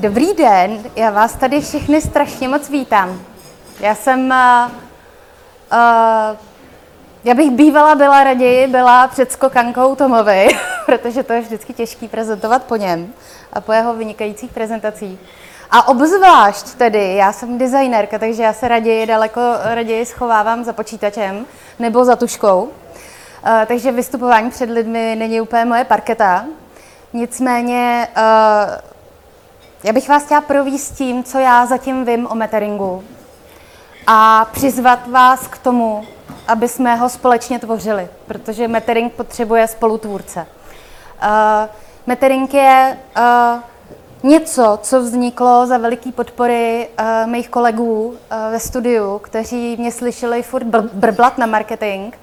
[0.00, 3.20] Dobrý den, já vás tady všechny strašně moc vítám.
[3.80, 4.72] Já jsem, uh,
[5.72, 6.36] uh,
[7.24, 10.48] já bych bývala byla raději, byla před skokankou Tomovi,
[10.86, 13.12] protože to je vždycky těžký prezentovat po něm
[13.52, 15.18] a po jeho vynikajících prezentacích.
[15.70, 21.46] A obzvlášť tedy, já jsem designerka, takže já se raději daleko raději schovávám za počítačem
[21.78, 22.62] nebo za tuškou.
[22.62, 22.70] Uh,
[23.66, 26.44] takže vystupování před lidmi není úplně moje parketa.
[27.12, 28.89] Nicméně uh,
[29.84, 33.04] já bych vás chtěla províst tím, co já zatím vím o meteringu
[34.06, 36.04] a přizvat vás k tomu,
[36.48, 40.46] aby jsme ho společně tvořili, protože metering potřebuje spolutvůrce.
[41.22, 41.68] Uh,
[42.06, 43.60] metering je uh,
[44.30, 48.16] něco, co vzniklo za veliký podpory uh, mých kolegů uh,
[48.50, 52.14] ve studiu, kteří mě slyšeli furt br- brblat na marketing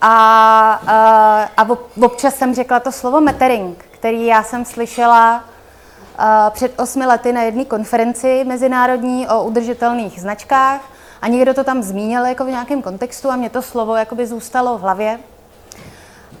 [0.00, 5.44] a, uh, a občas jsem řekla to slovo metering, který já jsem slyšela
[6.50, 10.80] před osmi lety na jedné konferenci mezinárodní o udržitelných značkách
[11.22, 14.78] a někdo to tam zmínil jako v nějakém kontextu a mě to slovo jakoby zůstalo
[14.78, 15.18] v hlavě.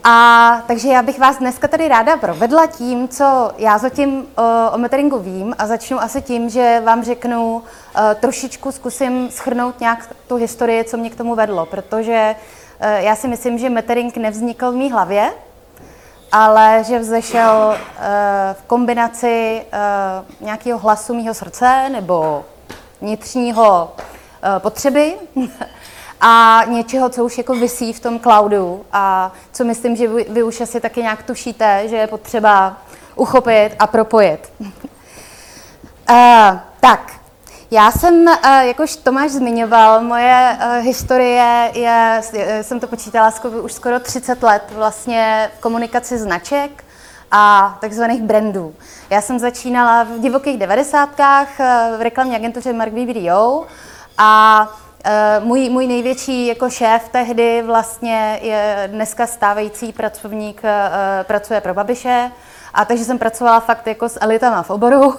[0.04, 4.78] A takže já bych vás dneska tady ráda provedla tím, co já zatím o, o
[4.78, 7.62] meteringu vím a začnu asi tím, že vám řeknu, uh,
[8.20, 12.34] trošičku zkusím schrnout nějak tu historii, co mě k tomu vedlo, protože
[12.80, 15.32] uh, já si myslím, že metering nevznikl v mé hlavě,
[16.32, 18.04] ale že vzešel uh,
[18.52, 22.44] v kombinaci uh, nějakého hlasu mého srdce nebo
[23.00, 25.14] vnitřního uh, potřeby
[26.20, 30.42] a něčeho, co už jako vysí v tom cloudu a co myslím, že vy, vy
[30.42, 32.76] už asi taky nějak tušíte, že je potřeba
[33.14, 34.52] uchopit a propojit.
[34.60, 34.68] uh,
[36.80, 37.17] tak,
[37.70, 42.20] já jsem, eh, jakož Tomáš zmiňoval, moje eh, historie je,
[42.62, 46.84] jsem to počítala už skoro 30 let vlastně v komunikaci značek
[47.30, 48.74] a takzvaných brandů.
[49.10, 53.66] Já jsem začínala v divokých devadesátkách eh, v reklamní agentuře Mark BBDO
[54.18, 54.68] a
[55.40, 60.62] můj, můj největší jako šéf tehdy vlastně je dneska stávající pracovník,
[61.22, 62.30] pracuje pro Babiše,
[62.74, 65.14] a takže jsem pracovala fakt jako s elitama v oboru.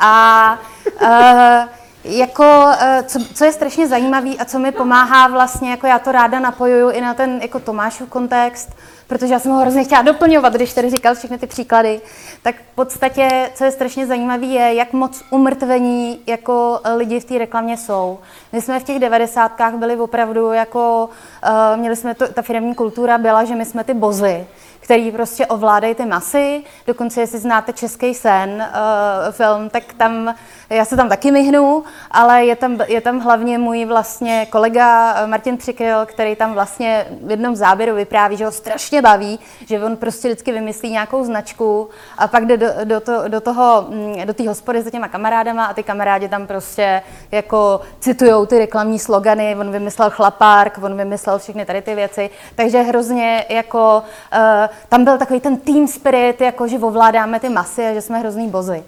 [0.00, 0.58] A
[1.02, 1.68] uh,
[2.04, 6.12] jako, uh, co, co je strašně zajímavé a co mi pomáhá vlastně, jako já to
[6.12, 10.52] ráda napojuju i na ten jako Tomášův kontext, protože já jsem ho hrozně chtěla doplňovat,
[10.52, 12.00] když tady říkal všechny ty příklady,
[12.42, 17.38] tak v podstatě, co je strašně zajímavé, je, jak moc umrtvení jako lidi v té
[17.38, 18.18] reklamě jsou.
[18.52, 21.08] My jsme v těch devadesátkách byli opravdu jako,
[21.44, 24.46] uh, měli jsme to, ta firmní kultura byla, že my jsme ty bozy,
[24.84, 26.62] který prostě ovládají ty masy.
[26.86, 30.34] Dokonce, jestli znáte Český sen uh, film, tak tam,
[30.70, 35.26] já se tam taky myhnu, ale je tam, je tam hlavně můj vlastně kolega eh,
[35.26, 39.96] Martin Přikryl, který tam vlastně v jednom záběru vypráví, že ho strašně baví, že on
[39.96, 44.34] prostě vždycky vymyslí nějakou značku a pak jde do, do, to, do toho, mm, do
[44.34, 47.02] té hospody za těma kamarádama a ty kamarádi tam prostě
[47.32, 52.82] jako citujou ty reklamní slogany, on vymyslel chlapárk, on vymyslel všechny tady ty věci, takže
[52.82, 54.02] hrozně jako
[54.32, 58.18] uh, tam byl takový ten team spirit, jako že ovládáme ty masy a že jsme
[58.18, 58.84] hrozný bozy.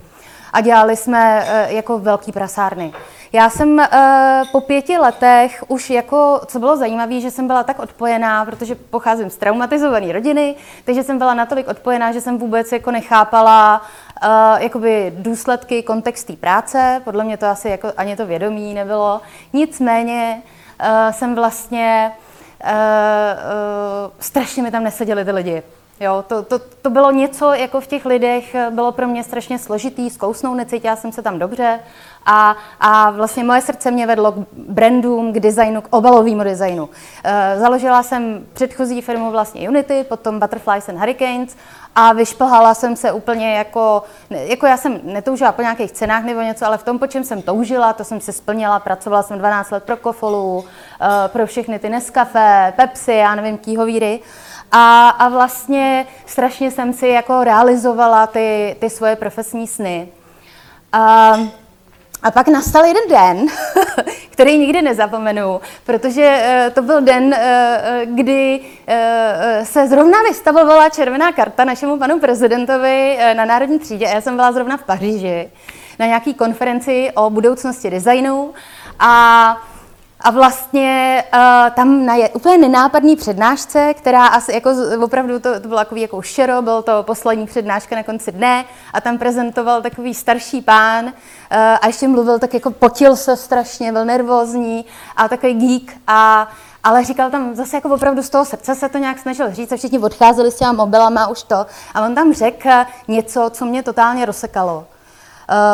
[0.52, 2.92] A dělali jsme uh, jako velký prasárny.
[3.32, 3.84] Já jsem uh,
[4.52, 9.30] po pěti letech už jako, co bylo zajímavé, že jsem byla tak odpojená, protože pocházím
[9.30, 10.54] z traumatizované rodiny,
[10.84, 13.82] takže jsem byla natolik odpojená, že jsem vůbec jako nechápala
[14.22, 17.00] uh, jakoby důsledky, kontext té práce.
[17.04, 19.20] Podle mě to asi jako ani to vědomí nebylo.
[19.53, 20.42] Nicméně
[20.80, 22.12] uh, jsem vlastně
[22.64, 22.70] uh,
[24.20, 25.62] strašně mi tam neseděli ty lidi.
[26.00, 30.10] Jo, to, to, to bylo něco, jako v těch lidech, bylo pro mě strašně složitý,
[30.10, 31.80] zkousnout, necítila jsem se tam dobře
[32.26, 36.88] a, a vlastně moje srdce mě vedlo k brandům, k designu, k obalovému designu.
[37.25, 41.56] E, založila jsem předchozí firmu vlastně Unity, potom Butterflies and Hurricanes
[41.94, 46.66] a vyšplhala jsem se úplně jako, jako já jsem netoužila po nějakých cenách nebo něco,
[46.66, 49.84] ale v tom, po čem jsem toužila, to jsem se splnila, pracovala jsem 12 let
[49.84, 50.65] pro Kofolu,
[51.25, 54.20] e, pro všechny ty Nescafé, Pepsi, já nevím, kýhovíry.
[54.72, 60.09] A, a vlastně strašně jsem si jako realizovala ty, ty svoje profesní sny.
[60.92, 61.36] A,
[62.26, 63.46] a pak nastal jeden den,
[64.30, 71.32] který nikdy nezapomenu, protože uh, to byl den, uh, kdy uh, se zrovna vystavovala červená
[71.32, 74.04] karta našemu panu prezidentovi na Národní třídě.
[74.04, 75.50] Já jsem byla zrovna v Paříži
[75.98, 78.54] na nějaké konferenci o budoucnosti designu
[78.98, 79.56] a
[80.26, 81.40] a vlastně uh,
[81.74, 84.70] tam na je, úplně nenápadný přednášce, která asi jako
[85.00, 89.00] opravdu to, to bylo takový jako šero, byl to poslední přednáška na konci dne a
[89.00, 91.10] tam prezentoval takový starší pán uh,
[91.80, 94.84] a ještě mluvil tak jako potil se strašně, byl nervózní
[95.16, 96.48] a takový geek a
[96.84, 99.76] ale říkal tam zase jako opravdu z toho srdce se to nějak snažil říct a
[99.76, 102.70] všichni odcházeli s těma mobilama už to a on tam řekl
[103.08, 104.86] něco, co mě totálně rozsekalo.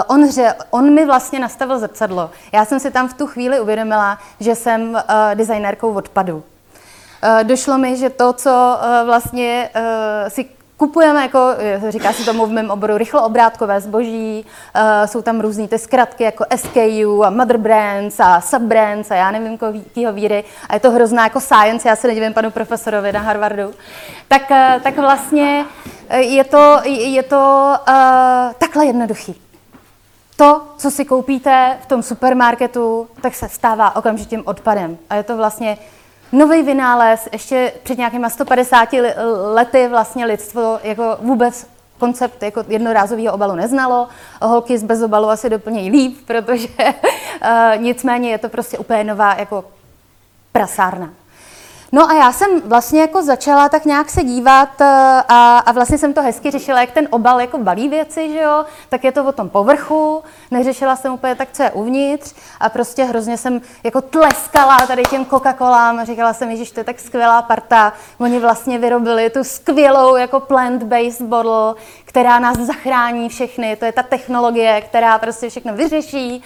[0.07, 2.31] On, ře, on mi vlastně nastavil zrcadlo.
[2.53, 4.99] Já jsem si tam v tu chvíli uvědomila, že jsem uh,
[5.35, 6.37] designérkou odpadu.
[6.37, 9.83] Uh, došlo mi, že to, co uh, vlastně uh,
[10.29, 10.47] si
[10.77, 11.39] kupujeme, jako,
[11.89, 14.47] říká se tomu v mém oboru, rychloobrádkové zboží,
[14.77, 19.31] uh, jsou tam různé ty zkratky jako SKU a Mother Brands a Subbrands a já
[19.31, 23.21] nevím, jakýho víry a je to hrozná jako science, já se nedivím panu profesorovi na
[23.21, 23.75] Harvardu,
[24.29, 25.65] tak, uh, tak vlastně
[26.11, 29.42] je to, je to uh, takhle jednoduchý.
[30.37, 34.99] To, co si koupíte v tom supermarketu, tak se stává okamžitým odpadem.
[35.11, 35.79] A je to vlastně
[36.33, 38.89] nový vynález, ještě před nějakýma 150
[39.55, 41.67] lety vlastně lidstvo jako vůbec
[41.99, 44.09] koncept jako jednorázového obalu neznalo.
[44.43, 49.65] Holky z bezobalu asi doplnějí líp, protože uh, nicméně je to prostě úplně nová jako
[50.53, 51.11] prasárna.
[51.95, 55.99] No a já jsem vlastně jako začala tak nějak se dívat eh, a, a vlastně
[55.99, 59.25] jsem to hezky řešila, jak ten obal jako balí věci, že jo, tak je to
[59.25, 64.01] o tom povrchu, neřešila jsem úplně tak, co je uvnitř a prostě hrozně jsem jako
[64.01, 69.31] tleskala tady těm Coca-Colám, říkala jsem, že to je tak skvělá parta, oni vlastně vyrobili
[69.31, 71.75] tu skvělou jako plant-based bottle,
[72.05, 76.43] která nás zachrání všechny, to je ta technologie, která prostě všechno vyřeší.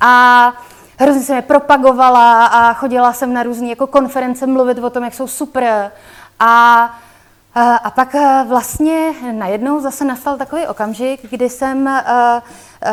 [0.00, 0.52] A
[0.98, 5.14] hrozně jsem je propagovala a chodila jsem na různé jako konference mluvit o tom, jak
[5.14, 5.92] jsou super.
[6.40, 6.84] A,
[7.84, 12.92] a pak e, vlastně najednou zase nastal takový okamžik, kdy jsem, uh, uh,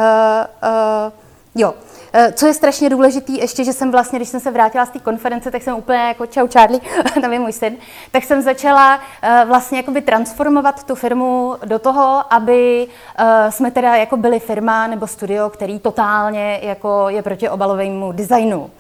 [1.08, 1.12] uh,
[1.56, 1.74] jo,
[2.14, 5.00] Eh, co je strašně důležitý, ještě, že jsem vlastně, když jsem se vrátila z té
[5.00, 6.82] konference, tak jsem úplně jako čau Charlie,
[7.22, 7.78] tam je můj syn,
[8.12, 12.88] tak jsem začala eh, vlastně jakoby transformovat tu firmu do toho, aby
[13.18, 18.72] eh, jsme teda jako byli firma nebo studio, který totálně jako je proti obalovému designu.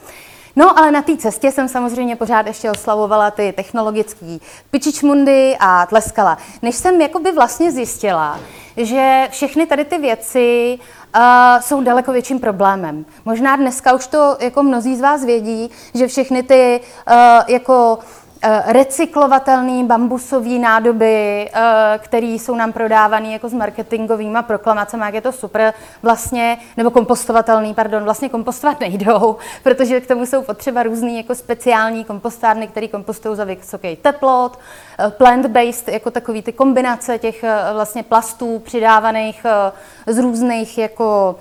[0.56, 4.38] No, ale na té cestě jsem samozřejmě pořád ještě oslavovala ty technologické
[4.71, 6.38] pičičmundy a tleskala.
[6.62, 8.39] Než jsem jakoby vlastně zjistila,
[8.77, 10.80] že všechny tady ty věci
[11.15, 11.21] uh,
[11.62, 13.06] jsou daleko větším problémem.
[13.25, 17.15] Možná dneska už to jako mnozí z vás vědí, že všechny ty uh,
[17.48, 18.00] jako
[18.65, 25.31] recyklovatelné bambusové nádoby, eh, které jsou nám prodávané jako s marketingovými proklamacemi, jak je to
[25.31, 25.73] super,
[26.03, 32.05] vlastně, nebo kompostovatelný, pardon, vlastně kompostovat nejdou, protože k tomu jsou potřeba různé jako speciální
[32.05, 34.59] kompostárny, které kompostují za vysoký teplot,
[34.99, 39.45] eh, plant-based, jako takový ty kombinace těch vlastně plastů přidávaných
[40.07, 41.35] z různých jako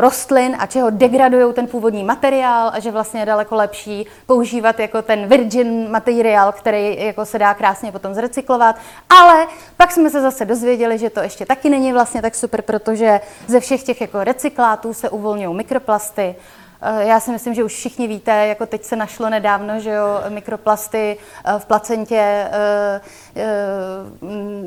[0.00, 5.02] rostlin a čeho degradují ten původní materiál a že vlastně je daleko lepší používat jako
[5.02, 8.76] ten virgin materiál, který jako se dá krásně potom zrecyklovat.
[9.10, 9.46] Ale
[9.76, 13.60] pak jsme se zase dozvěděli, že to ještě taky není vlastně tak super, protože ze
[13.60, 16.63] všech těch jako recyklátů se uvolňují mikroplasty, Eh,
[16.98, 21.16] já si myslím, že už všichni víte, jako teď se našlo nedávno, že jo, mikroplasty
[21.44, 23.00] eh, v placentě eh,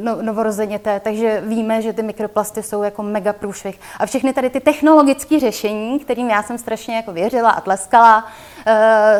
[0.01, 3.79] no, novorozeněte, takže víme, že ty mikroplasty jsou jako mega průšvih.
[3.99, 8.25] A všechny tady ty technologické řešení, kterým já jsem strašně jako věřila a tleskala,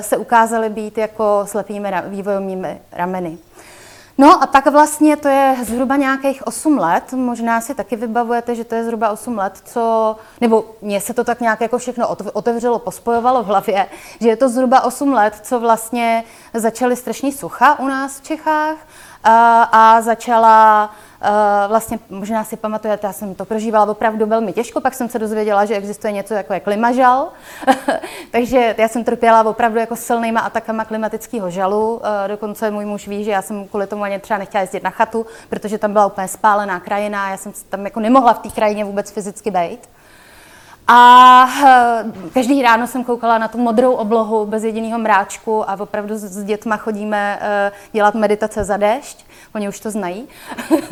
[0.02, 3.38] se ukázaly být jako slepými vývojovými rameny.
[4.20, 8.64] No a pak vlastně to je zhruba nějakých 8 let, možná si taky vybavujete, že
[8.64, 12.80] to je zhruba 8 let, co, nebo mně se to tak nějak jako všechno otevřelo,
[12.80, 13.88] pospojovalo v hlavě,
[14.22, 16.24] že je to zhruba 8 let, co vlastně
[16.54, 18.78] začaly strašní sucha u nás v Čechách
[19.24, 20.90] a, a začala
[21.68, 25.66] vlastně možná si pamatujete, já jsem to prožívala opravdu velmi těžko, pak jsem se dozvěděla,
[25.66, 27.28] že existuje něco jako je klimažal,
[28.32, 33.24] takže já jsem trpěla opravdu jako silnýma atakama klimatického žalu, uh, dokonce můj muž ví,
[33.24, 36.28] že já jsem kvůli tomu ani třeba nechtěla jezdit na chatu, protože tam byla úplně
[36.28, 39.80] spálená krajina, já jsem tam jako nemohla v té krajině vůbec fyzicky být.
[40.90, 46.18] A eh, každý ráno jsem koukala na tu modrou oblohu bez jediného mráčku a opravdu
[46.18, 47.40] s dětma chodíme
[47.92, 49.27] dělat meditace za déšť.
[49.58, 50.28] Oni už to znají.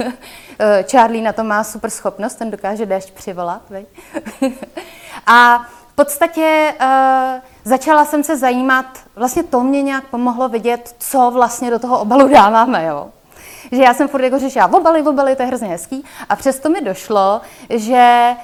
[0.91, 3.61] Charlie na to má super schopnost, ten dokáže déšť přivolat.
[5.27, 6.87] a v podstatě uh,
[7.63, 12.27] začala jsem se zajímat, vlastně to mě nějak pomohlo vidět, co vlastně do toho obalu
[12.27, 12.85] dáváme.
[12.85, 13.09] Jo?
[13.71, 16.03] Že já jsem furt jako řešila obaly, obaly, to je hrozně hezký.
[16.29, 18.35] A přesto mi došlo, že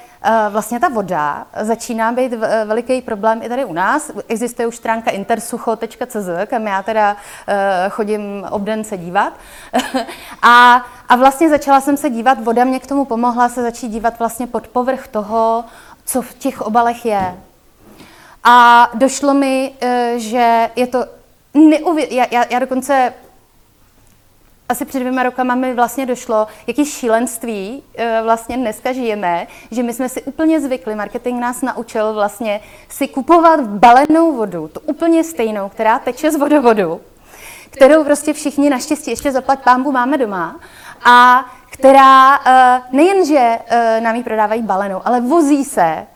[0.50, 4.10] vlastně ta voda začíná být eh, veliký problém i tady u nás.
[4.28, 7.16] Existuje už stránka intersucho.cz, kam já teda
[7.48, 9.32] eh, chodím obden se dívat.
[10.42, 14.18] a, a vlastně začala jsem se dívat, voda mě k tomu pomohla se začít dívat
[14.18, 15.64] vlastně pod povrch toho,
[16.04, 17.34] co v těch obalech je.
[18.44, 19.72] A došlo mi,
[20.16, 21.04] že je to
[21.54, 22.08] neuvěř...
[22.10, 23.12] Já, já, já dokonce
[24.72, 29.92] asi před dvěma rokama mi vlastně došlo, jaký šílenství eh, vlastně dneska žijeme, že my
[29.92, 35.68] jsme si úplně zvykli, marketing nás naučil vlastně si kupovat balenou vodu, tu úplně stejnou,
[35.68, 37.00] která teče z vodovodu,
[37.70, 40.60] kterou prostě všichni naštěstí ještě zaplat pámbu máme doma
[41.04, 42.44] a která uh,
[42.92, 46.06] nejenže uh, nám ji prodávají balenou, ale vozí se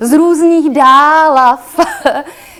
[0.00, 1.80] z různých dálav,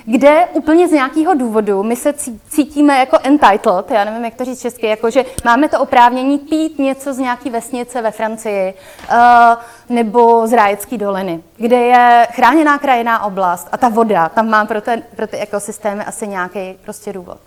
[0.05, 2.15] kde úplně z nějakého důvodu my se
[2.49, 6.79] cítíme jako entitled, já nevím, jak to říct česky, jako že máme to oprávnění pít
[6.79, 9.17] něco z nějaké vesnice ve Francii uh,
[9.89, 14.81] nebo z Rájecké doliny, kde je chráněná krajiná oblast a ta voda, tam má pro,
[14.81, 17.39] ten, pro ty ekosystémy asi nějaký prostě důvod.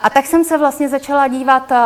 [0.00, 1.76] A tak jsem se vlastně začala dívat uh,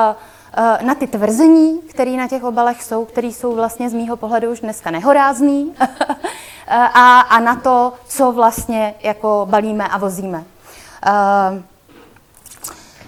[0.83, 4.61] na ty tvrzení, které na těch obalech jsou, které jsou vlastně z mýho pohledu už
[4.61, 5.75] dneska nehorázný,
[6.95, 10.45] a, a na to, co vlastně jako balíme a vozíme.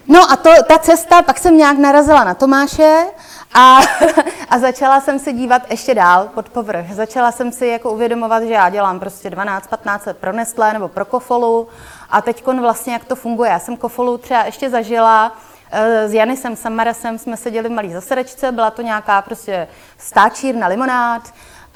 [0.09, 3.07] No a to, ta cesta, pak jsem nějak narazila na Tomáše
[3.54, 3.78] a,
[4.49, 6.92] a začala jsem se dívat ještě dál pod povrch.
[6.92, 11.04] Začala jsem si jako uvědomovat, že já dělám prostě 12-15 let pro Nestlé nebo pro
[11.04, 11.69] Kofolu
[12.11, 13.50] a teď vlastně jak to funguje.
[13.50, 15.50] Já jsem Kofolu třeba ještě zažila, Eh,
[16.07, 21.23] s Janisem Samarasem jsme seděli v malý zasedečce, byla to nějaká prostě stáčírna limonád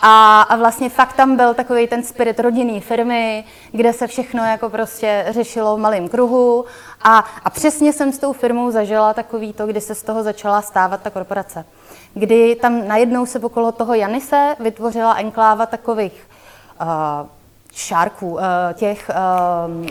[0.01, 4.69] a, a vlastně fakt tam byl takový ten spirit rodinný firmy, kde se všechno jako
[4.69, 6.65] prostě řešilo v malém kruhu
[7.03, 10.63] a, a přesně jsem s tou firmou zažila takový to, kdy se z toho začala
[10.63, 11.65] stávat ta korporace.
[12.15, 16.29] Kdy tam najednou se okolo toho Janise vytvořila enkláva takových
[16.81, 16.87] uh,
[17.75, 18.41] šárků, uh,
[18.75, 19.87] těch uh,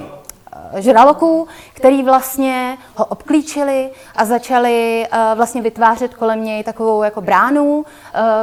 [0.76, 7.78] žraloků, který vlastně ho obklíčili a začali uh, vlastně vytvářet kolem něj takovou jako bránu.
[7.78, 7.84] Uh,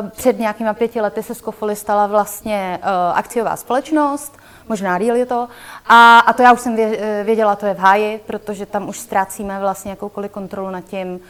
[0.08, 2.78] před nějakýma pěti lety se z Kofoli stala vlastně
[3.14, 4.38] akciová společnost,
[4.68, 5.48] možná díl je to.
[5.86, 6.76] A, a to já už jsem
[7.24, 11.20] věděla, to je v háji, protože tam už ztrácíme vlastně jakoukoliv kontrolu nad tím,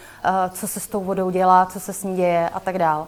[0.53, 3.07] co se s tou vodou dělá, co se s ní děje a tak dále.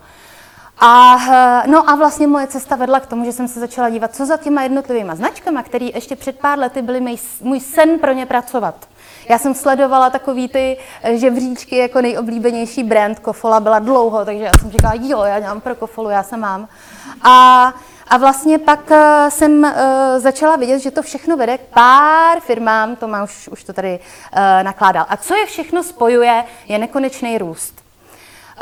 [0.78, 4.14] A, eh, no a vlastně moje cesta vedla k tomu, že jsem se začala dívat,
[4.14, 8.12] co za těma jednotlivými značkami, které ještě před pár lety byly můj, můj sen pro
[8.12, 8.74] ně pracovat.
[9.28, 14.52] Já jsem sledovala takový ty eh, žebříčky jako nejoblíbenější brand Kofola byla dlouho, takže já
[14.60, 16.68] jsem říkala, jo, já dělám pro Kofolu, já se mám.
[17.22, 17.74] A,
[18.08, 18.96] a vlastně pak uh,
[19.28, 19.70] jsem uh,
[20.18, 23.98] začala vidět, že to všechno vede k pár firmám, to má už, už to tady
[23.98, 25.06] uh, nakládal.
[25.08, 27.81] A co je všechno spojuje, je nekonečný růst.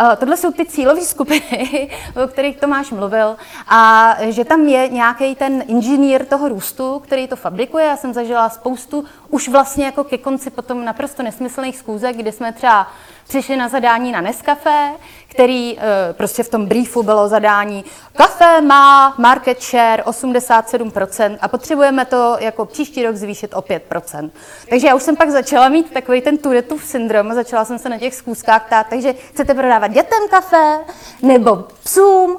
[0.00, 1.90] Uh, tohle jsou ty cílové skupiny,
[2.24, 3.36] o kterých Tomáš mluvil,
[3.68, 7.84] a že tam je nějaký ten inženýr toho růstu, který to fabrikuje.
[7.84, 12.52] Já jsem zažila spoustu, už vlastně jako ke konci potom naprosto nesmyslných schůzek, kdy jsme
[12.52, 12.86] třeba
[13.30, 14.90] přišli na zadání na Nescafé,
[15.28, 17.84] který eh, prostě v tom briefu bylo zadání,
[18.16, 24.30] kafe má market share 87% a potřebujeme to jako příští rok zvýšit o 5%.
[24.70, 27.98] Takže já už jsem pak začala mít takový ten Touretův syndrom, začala jsem se na
[27.98, 30.78] těch schůzkách ptát, takže chcete prodávat dětem kafe
[31.22, 32.38] nebo psům,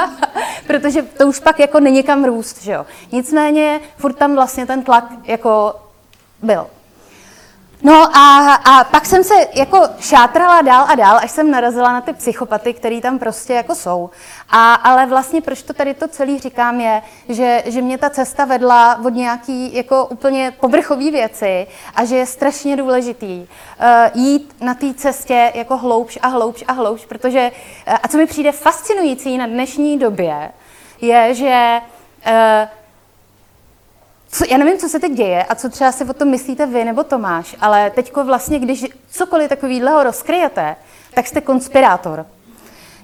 [0.66, 2.86] protože to už pak jako není kam růst, že jo.
[3.12, 5.74] Nicméně furt tam vlastně ten tlak jako
[6.42, 6.66] byl.
[7.84, 12.00] No a, a pak jsem se jako šátrala dál a dál, až jsem narazila na
[12.00, 14.10] ty psychopaty, které tam prostě jako jsou.
[14.50, 18.44] A, ale vlastně proč to tady to celý říkám je, že, že mě ta cesta
[18.44, 24.74] vedla od nějaký jako úplně povrchové věci a že je strašně důležitý uh, jít na
[24.74, 27.50] té cestě jako hloubš a hloubš a hloubš, protože
[27.88, 30.52] uh, a co mi přijde fascinující na dnešní době,
[31.00, 31.80] je, že
[32.26, 32.81] uh,
[34.32, 36.84] co, já nevím, co se teď děje a co třeba si o tom myslíte vy
[36.84, 40.76] nebo Tomáš, ale teďko vlastně, když cokoliv takového rozkryjete,
[41.14, 42.26] tak jste konspirátor.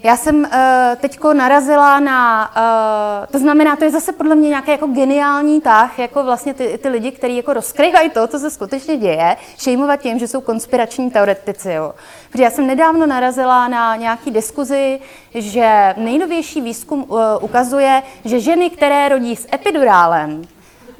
[0.02, 0.50] Já jsem uh,
[0.96, 5.98] teďko narazila na, uh, to znamená, to je zase podle mě nějaký jako geniální tah,
[5.98, 10.18] jako vlastně ty, ty lidi, kteří jako rozkryvají to, co se skutečně děje, šejmovat tím,
[10.18, 11.72] že jsou konspirační teoretici.
[11.72, 11.94] Jo.
[12.30, 15.00] Protože já jsem nedávno narazila na nějaký diskuzi,
[15.34, 20.42] že nejnovější výzkum uh, ukazuje, že ženy, které rodí s epidurálem,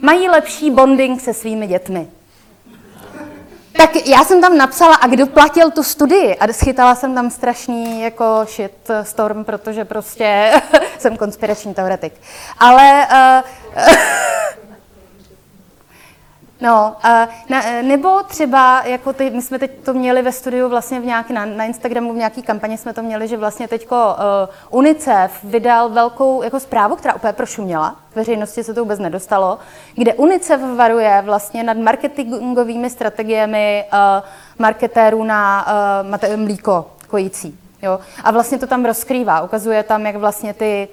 [0.00, 2.08] mají lepší bonding se svými dětmi.
[3.78, 6.36] Tak já jsem tam napsala, a kdo platil tu studii?
[6.36, 10.52] A schytala jsem tam strašný jako shit storm, protože prostě
[10.98, 12.12] jsem konspirační teoretik.
[12.58, 13.06] Ale
[13.76, 13.84] uh,
[16.60, 16.96] No,
[17.48, 21.32] na, nebo třeba, jako ty, my jsme teď to měli ve studiu vlastně v nějaký,
[21.32, 24.16] na, na Instagramu v nějaký kampani jsme to měli, že vlastně teďko
[24.70, 29.58] uh, UNICEF vydal velkou jako zprávu, která úplně prošuměla, veřejnosti se to vůbec nedostalo,
[29.94, 33.98] kde UNICEF varuje vlastně nad marketingovými strategiemi uh,
[34.58, 35.66] marketérů na
[36.22, 37.58] uh, mlíko kojící.
[37.82, 38.00] Jo?
[38.24, 40.88] A vlastně to tam rozkrývá, ukazuje tam, jak vlastně ty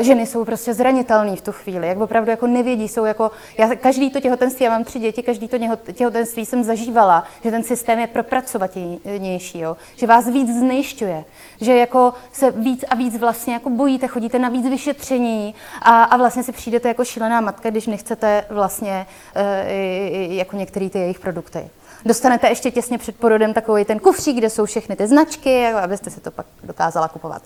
[0.00, 4.10] ženy jsou prostě zranitelné v tu chvíli, jak opravdu jako nevědí, jsou jako, já, každý
[4.10, 5.58] to těhotenství, já mám tři děti, každý to
[5.92, 9.76] těhotenství jsem zažívala, že ten systém je propracovatější, jo?
[9.96, 11.24] že vás víc znejišťuje,
[11.60, 16.16] že jako se víc a víc vlastně jako bojíte, chodíte na víc vyšetření a, a
[16.16, 21.70] vlastně si přijdete jako šílená matka, když nechcete vlastně uh, jako některé ty jejich produkty.
[22.04, 26.20] Dostanete ještě těsně před porodem takový ten kufřík, kde jsou všechny ty značky, abyste si
[26.20, 27.42] to pak dokázala kupovat.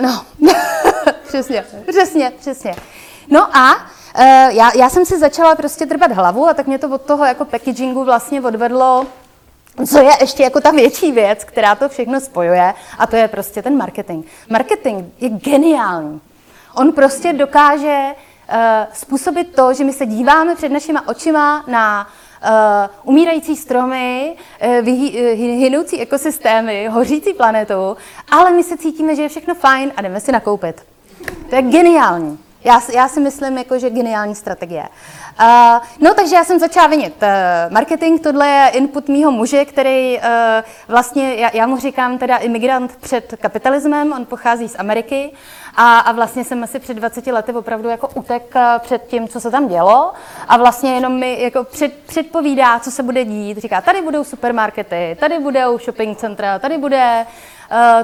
[0.00, 0.24] No,
[1.28, 2.74] přesně, přesně, přesně.
[3.28, 4.24] No a uh,
[4.56, 7.44] já, já jsem si začala prostě drbat hlavu a tak mě to od toho jako
[7.44, 9.06] packagingu vlastně odvedlo
[9.86, 13.62] co je ještě jako ta větší věc, která to všechno spojuje, a to je prostě
[13.62, 14.26] ten marketing.
[14.50, 16.20] Marketing je geniální.
[16.74, 18.56] On prostě dokáže uh,
[18.92, 22.25] způsobit to, že my se díváme před našima očima na uh,
[23.02, 24.36] umírající stromy,
[24.80, 24.88] uh,
[25.36, 27.96] hynoucí ekosystémy, hořící planetu,
[28.30, 30.82] ale my se cítíme, že je všechno fajn a jdeme si nakoupit.
[31.50, 32.45] To je geniální.
[32.66, 34.88] Já, já si myslím, jako, že geniální strategie.
[35.40, 35.46] Uh,
[36.00, 38.20] no, takže já jsem začala vinit uh, marketing.
[38.22, 40.24] Tohle je input mýho muže, který uh,
[40.88, 45.32] vlastně, já, já mu říkám teda imigrant před kapitalismem, on pochází z Ameriky
[45.76, 49.50] a, a vlastně jsem asi před 20 lety opravdu jako utek před tím, co se
[49.50, 50.12] tam dělo
[50.48, 53.58] a vlastně jenom mi jako před, předpovídá, co se bude dít.
[53.58, 57.26] Říká, tady budou supermarkety, tady budou shopping centra, tady bude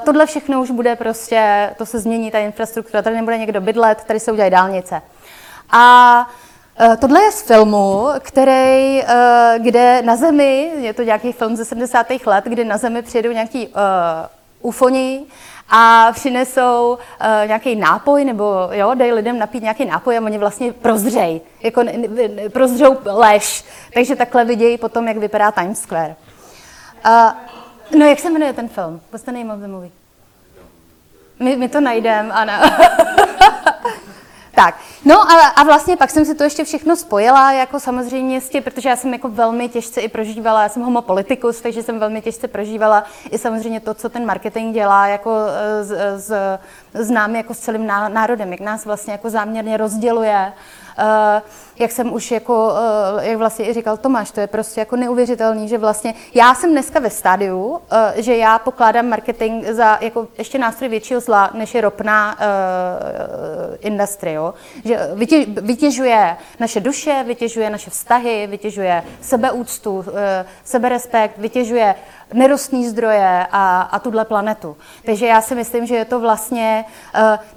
[0.05, 4.21] tohle všechno už bude prostě, to se změní ta infrastruktura, tady nebude někdo bydlet, tady
[4.21, 5.03] se udělají dálnice.
[5.73, 6.27] A
[6.81, 11.65] uh, tohle je z filmu, který, uh, kde na Zemi, je to nějaký film ze
[11.65, 12.07] 70.
[12.27, 13.73] let, kdy na Zemi přijedou nějaký uh,
[14.61, 15.25] ufoni
[15.71, 20.73] a přinesou uh, nějaký nápoj, nebo jo, dají lidem napít nějaký nápoj a oni vlastně
[20.73, 23.65] prozřej, jako ne, ne, prozřou lež.
[23.95, 26.17] Takže takhle vidějí potom, jak vypadá Times Square.
[27.07, 27.52] Uh,
[27.99, 29.01] No, jak se jmenuje ten film?
[29.11, 29.91] What's the name of the movie?
[31.41, 32.53] My, my to najdeme, ano.
[34.55, 38.49] tak, no a, a vlastně pak jsem si to ještě všechno spojila, jako samozřejmě s
[38.49, 42.23] tím, protože já jsem jako velmi těžce i prožívala, já jsem homopolitikus, takže jsem velmi
[42.23, 45.31] těžce prožívala i samozřejmě to, co ten marketing dělá jako
[45.83, 46.59] z, z,
[46.95, 50.53] z námi jako s celým národem, jak nás vlastně jako záměrně rozděluje,
[50.99, 51.43] Uh,
[51.79, 52.73] jak jsem už jako,
[53.15, 56.71] uh, jak vlastně i říkal Tomáš, to je prostě jako neuvěřitelný, že vlastně já jsem
[56.71, 57.79] dneska ve stádiu, uh,
[58.17, 64.35] že já pokládám marketing za jako ještě nástroj většího zla, než je ropná uh, industrie,
[64.35, 64.55] jo?
[64.85, 70.05] že vytě, vytěžuje naše duše, vytěžuje naše vztahy, vytěžuje sebeúctu, uh,
[70.65, 71.95] seberespekt, vytěžuje
[72.33, 74.77] nerostní zdroje a, a tuhle planetu.
[75.07, 76.85] Takže já si myslím, že je to vlastně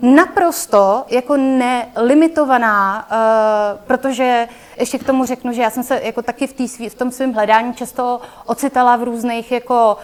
[0.01, 4.47] uh, naprosto jako nelimitovaná, uh, protože
[4.79, 7.33] ještě k tomu řeknu, že já jsem se jako taky v, tý, v tom svém
[7.33, 9.97] hledání často ocitala v různých jako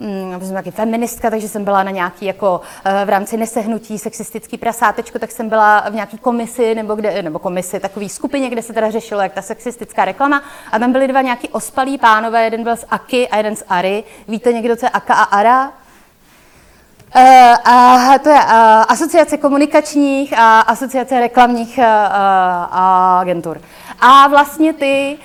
[0.00, 4.58] mm, jsem taky feministka, takže jsem byla na nějaký jako uh, v rámci nesehnutí sexistický
[4.58, 8.72] prasátečko, tak jsem byla v nějaký komisi nebo, kde, nebo komisi, takový skupině, kde se
[8.72, 10.42] teda řešilo, jak ta sexistická reklama.
[10.72, 14.04] A tam byly dva nějaký ospalí pánové, jeden byl z Aky a jeden z Ary.
[14.28, 15.72] Víte někdo, co je Aka a Ara?
[17.16, 17.22] Uh,
[17.72, 21.84] uh, to je uh, asociace komunikačních a asociace reklamních uh,
[23.20, 23.60] agentur.
[24.00, 25.18] A vlastně ty,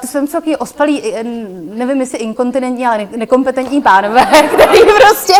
[0.00, 1.02] to jsou takový ospalí,
[1.74, 5.34] nevím jestli inkontinentní, ale nekompetentní pánové, který prostě,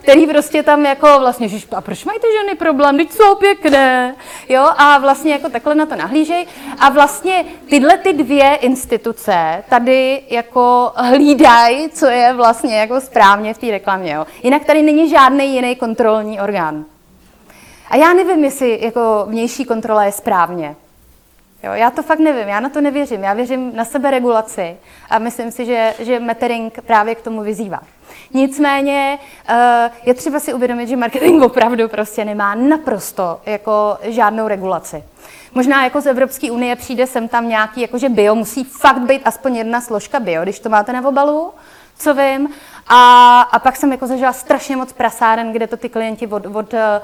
[0.00, 4.14] který prostě tam jako vlastně, že, a proč mají ty ženy problém, teď jsou pěkné,
[4.48, 6.46] jo, a vlastně jako takhle na to nahlížej.
[6.78, 13.58] A vlastně tyhle ty dvě instituce tady jako hlídají, co je vlastně jako správně v
[13.58, 14.26] té reklamě, jo.
[14.42, 16.84] Jinak tady není žádný jiný kontrolní orgán.
[17.90, 20.76] A já nevím, jestli jako vnější kontrola je správně.
[21.62, 23.22] Jo, já to fakt nevím, já na to nevěřím.
[23.22, 24.76] Já věřím na sebe regulaci
[25.10, 27.80] a myslím si, že, že metering právě k tomu vyzývá.
[28.34, 35.04] Nicméně eh, je třeba si uvědomit, že marketing opravdu prostě nemá naprosto jako žádnou regulaci.
[35.54, 39.22] Možná jako z Evropské unie přijde sem tam nějaký, jako že bio musí fakt být
[39.24, 41.52] aspoň jedna složka bio, když to máte na obalu,
[41.98, 42.48] co vím.
[42.88, 46.74] A, a pak jsem jako zažila strašně moc prasáren, kde to ty klienti od, od
[46.74, 47.00] Eh,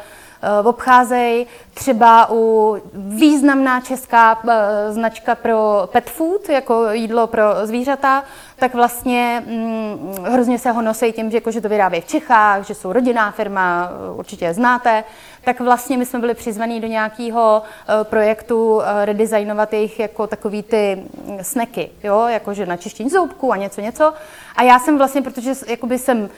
[0.64, 1.46] obcházejí.
[1.74, 8.24] Třeba u významná česká eh, značka pro pet food, jako jídlo pro zvířata,
[8.56, 12.66] tak vlastně hm, hrozně se ho nosí tím, že, jako, že to vyrábějí v Čechách,
[12.66, 15.04] že jsou rodinná firma, určitě je znáte,
[15.44, 17.62] tak vlastně my jsme byli přizvaní do nějakého
[18.02, 23.80] projektu redesignovat jejich jako takový ty hm, sneky, jo, jakože na čištění zoubků a něco,
[23.80, 24.12] něco.
[24.56, 26.28] A já jsem vlastně, protože jakoby jsem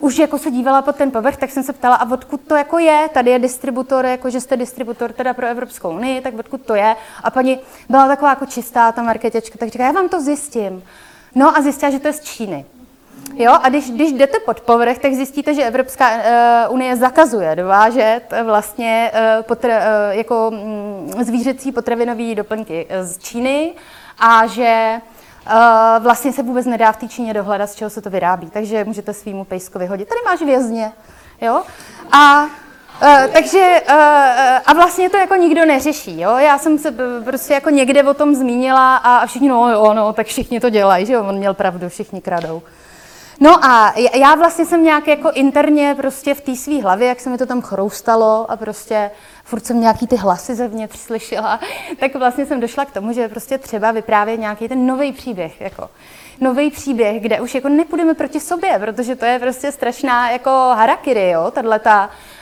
[0.00, 2.78] už jako se dívala pod ten povrch, tak jsem se ptala, a odkud to jako
[2.78, 3.08] je?
[3.14, 6.96] Tady je distributor, jako že jste distributor teda pro Evropskou unii, tak odkud to je?
[7.22, 10.82] A paní byla taková jako čistá ta marketečka, tak říká, já vám to zjistím.
[11.34, 12.64] No a zjistila, že to je z Číny.
[13.34, 18.22] Jo, a když, když jdete pod povrch, tak zjistíte, že Evropská uh, unie zakazuje dovážet
[18.44, 23.72] vlastně uh, potra, uh, jako um, zvířecí potravinové doplňky z Číny
[24.18, 25.00] a že
[25.98, 28.50] vlastně se vůbec nedá v té Číně dohledat, z čeho se to vyrábí.
[28.50, 30.08] Takže můžete svýmu pejskovi vyhodit.
[30.08, 30.92] Tady máš vězně.
[31.40, 31.62] Jo?
[32.12, 32.46] A
[33.02, 33.94] Uh, takže uh,
[34.66, 36.36] a vlastně to jako nikdo neřeší, jo?
[36.36, 40.26] Já jsem se prostě jako někde o tom zmínila a všichni, no jo, no, tak
[40.26, 41.24] všichni to dělají, že jo?
[41.28, 42.62] On měl pravdu, všichni kradou.
[43.40, 47.30] No a já vlastně jsem nějak jako interně prostě v té své hlavě, jak se
[47.30, 49.10] mi to tam chroustalo a prostě
[49.44, 51.60] furt jsem nějaký ty hlasy zevnitř slyšela,
[52.00, 55.90] tak vlastně jsem došla k tomu, že prostě třeba vyprávět nějaký ten nový příběh, jako
[56.40, 61.30] nový příběh, kde už jako nepůjdeme proti sobě, protože to je prostě strašná jako harakiri,
[61.30, 61.90] jo, tato,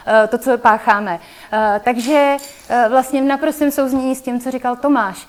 [0.07, 1.21] eh, to, co pácháme.
[1.53, 2.37] Eh, takže
[2.69, 5.29] eh, vlastně v naprostém souznění s tím, co říkal Tomáš,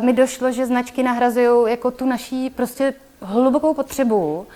[0.00, 4.46] mi došlo, že značky nahrazují jako tu naší prostě hlubokou potřebu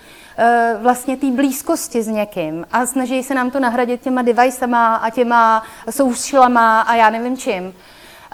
[0.81, 5.63] vlastně té blízkosti s někým a snaží se nám to nahradit těma devicema a těma
[5.89, 7.63] soušilama a já nevím čím.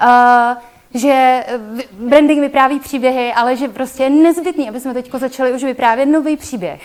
[0.01, 0.57] Uh,
[0.93, 1.45] že
[1.91, 6.37] branding vypráví příběhy, ale že prostě je nezbytný, aby jsme teď začali už vyprávět nový
[6.37, 6.81] příběh.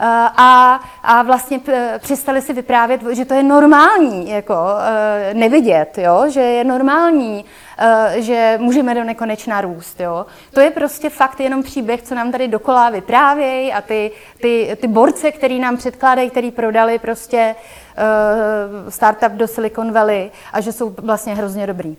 [0.00, 1.60] Uh, a, a vlastně
[1.98, 6.24] přestali si vyprávět, že to je normální, jako uh, nevidět, jo?
[6.28, 7.71] že je normální Eh,
[8.14, 10.00] že můžeme do nekonečna růst.
[10.00, 10.26] Jo?
[10.54, 14.88] To je prostě fakt jenom příběh, co nám tady dokola vyprávějí a ty, ty, ty
[14.88, 20.94] borce, který nám předkládají, který prodali prostě uh, startup do Silicon Valley a že jsou
[20.98, 21.96] vlastně hrozně dobrý.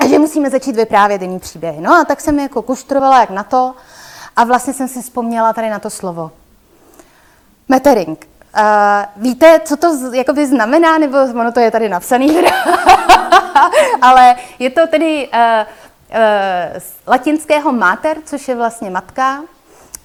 [0.00, 1.80] A že musíme začít vyprávět jiný příběhy.
[1.80, 3.74] No a tak jsem jako kuštrovala jak na to
[4.36, 6.30] a vlastně jsem si vzpomněla tady na to slovo.
[7.68, 8.31] Metering.
[8.58, 12.38] Uh, víte, co to jakoby znamená, nebo ono to je tady napsaný,
[14.02, 19.42] ale je to tedy uh, uh, z latinského mater, což je vlastně matka.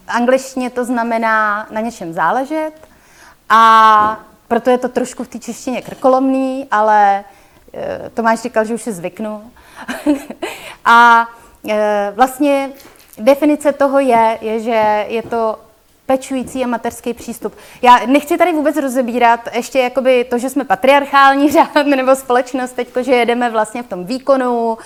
[0.07, 2.71] Angličtině to znamená na něčem záležet
[3.49, 7.23] a proto je to trošku v té češtině krkolomný, ale
[7.73, 9.51] uh, Tomáš říkal, že už si zvyknu.
[10.85, 11.27] a
[11.63, 11.71] uh,
[12.13, 12.69] vlastně
[13.17, 15.59] definice toho je, je, že je to
[16.07, 17.53] pečující a materský přístup.
[17.81, 22.87] Já nechci tady vůbec rozebírat ještě jakoby to, že jsme patriarchální řád nebo společnost teď,
[23.01, 24.77] že jedeme vlastně v tom výkonu, uh,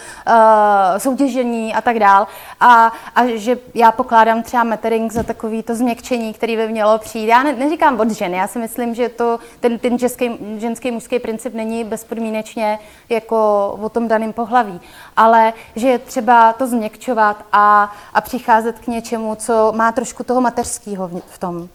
[0.98, 2.28] soutěžení a tak dál.
[2.60, 7.28] A, a že já pokládám třeba metering za takový to změkčení, který by mělo přijít.
[7.28, 11.20] Já ne, neříkám od žen, já si myslím, že to, ten, ten ženský, ženský mužský
[11.20, 12.80] princip není bezpodmínečně
[13.10, 14.82] jako o tom daném pohlaví,
[15.18, 20.42] ale že je třeba to změkčovat a, a přicházet k něčemu, co má trošku toho
[20.42, 21.70] mateřského v tom.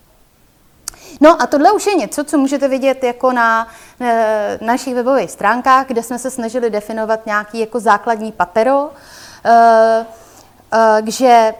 [1.21, 3.67] No a tohle už je něco, co můžete vidět jako na
[4.01, 8.89] e, našich webových stránkách, kde jsme se snažili definovat nějaký jako základní patero,
[9.45, 10.05] e,
[10.73, 11.53] e, že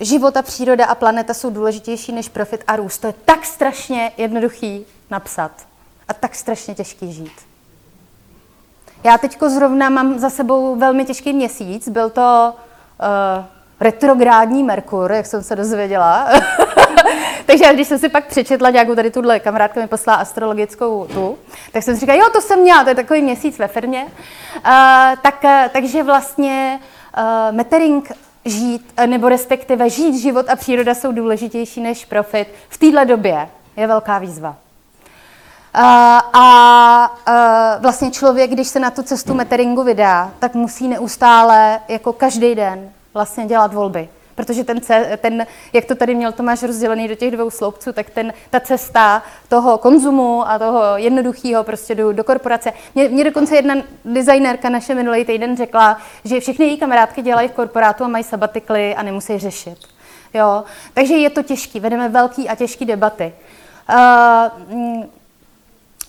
[0.00, 2.98] život a příroda a planeta jsou důležitější než profit a růst.
[2.98, 5.50] To je tak strašně jednoduchý napsat
[6.08, 7.32] a tak strašně těžký žít.
[9.04, 13.44] Já teďko zrovna mám za sebou velmi těžký měsíc, byl to uh,
[13.80, 16.28] retrográdní Merkur, jak jsem se dozvěděla.
[17.52, 21.38] Takže když jsem si pak přečetla nějakou tady tuhle kamarádka mi poslala astrologickou tu,
[21.72, 24.04] tak jsem si říkala, jo, to jsem měla, to je takový měsíc ve firmě.
[24.04, 24.62] Uh,
[25.22, 26.80] tak, takže vlastně
[27.18, 28.12] uh, metering
[28.44, 32.48] žít, nebo respektive žít život a příroda jsou důležitější než profit.
[32.68, 34.56] V téhle době je velká výzva.
[36.32, 42.12] A uh, vlastně člověk, když se na tu cestu meteringu vydá, tak musí neustále, jako
[42.12, 44.08] každý den, vlastně dělat volby.
[44.34, 44.80] Protože ten,
[45.16, 49.22] ten, jak to tady měl Tomáš rozdělený do těch dvou sloupců, tak ten, ta cesta
[49.48, 52.72] toho konzumu a toho jednoduchého prostě do, do korporace.
[52.94, 57.52] Mě, mě dokonce jedna designérka naše minulý týden řekla, že všechny její kamarádky dělají v
[57.52, 59.78] korporátu a mají sabatikly a nemusí řešit.
[60.34, 60.64] Jo?
[60.94, 63.32] Takže je to těžký, vedeme velký a těžký debaty.
[63.90, 65.04] Uh,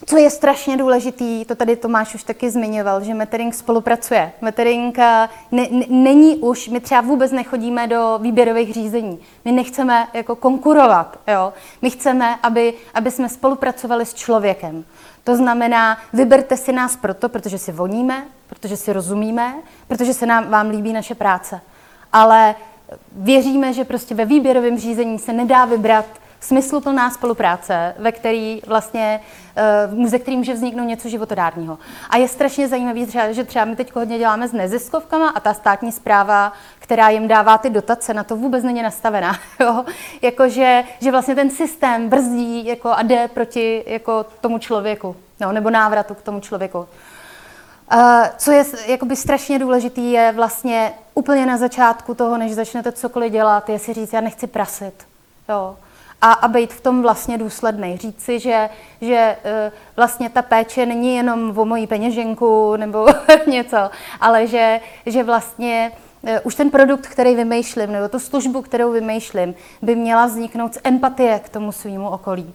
[0.05, 4.31] co je strašně důležitý, to tady Tomáš už taky zmiňoval, že Metering spolupracuje.
[4.41, 9.19] Metering eh, ne, ne, není už, my třeba vůbec nechodíme do výběrových řízení.
[9.45, 11.19] My nechceme jako konkurovat.
[11.27, 11.53] Jo?
[11.81, 14.85] My chceme, aby, aby jsme spolupracovali s člověkem.
[15.23, 19.55] To znamená, vyberte si nás proto, protože si voníme, protože si rozumíme,
[19.87, 21.61] protože se nám, vám líbí naše práce.
[22.13, 22.55] Ale
[23.11, 26.05] věříme, že prostě ve výběrovém řízení se nedá vybrat
[26.43, 29.19] smysluplná spolupráce, ve který vlastně,
[29.95, 31.77] uh, ze kterým může vzniknout něco životodárního.
[32.09, 32.99] A je strašně zajímavé,
[33.31, 37.57] že třeba my teď hodně děláme s neziskovkama a ta státní zpráva, která jim dává
[37.57, 39.39] ty dotace, na to vůbec není nastavená.
[39.59, 39.85] Jo?
[40.21, 45.51] Jako, že, že vlastně ten systém brzdí jako, a jde proti jako, tomu člověku, no,
[45.51, 46.77] nebo návratu k tomu člověku.
[46.77, 46.87] Uh,
[48.37, 53.69] co je jakoby strašně důležitý, je vlastně úplně na začátku toho, než začnete cokoliv dělat,
[53.69, 54.93] je si říct, já nechci prasit.
[55.49, 55.75] Jo
[56.23, 57.97] a, a být v tom vlastně důsledný.
[57.97, 58.69] Říct si, že,
[59.01, 63.07] že uh, vlastně ta péče není jenom o mojí peněženku nebo
[63.47, 63.77] něco,
[64.21, 69.55] ale že, že vlastně uh, už ten produkt, který vymýšlím, nebo tu službu, kterou vymýšlím,
[69.81, 72.53] by měla vzniknout z empatie k tomu svýmu okolí.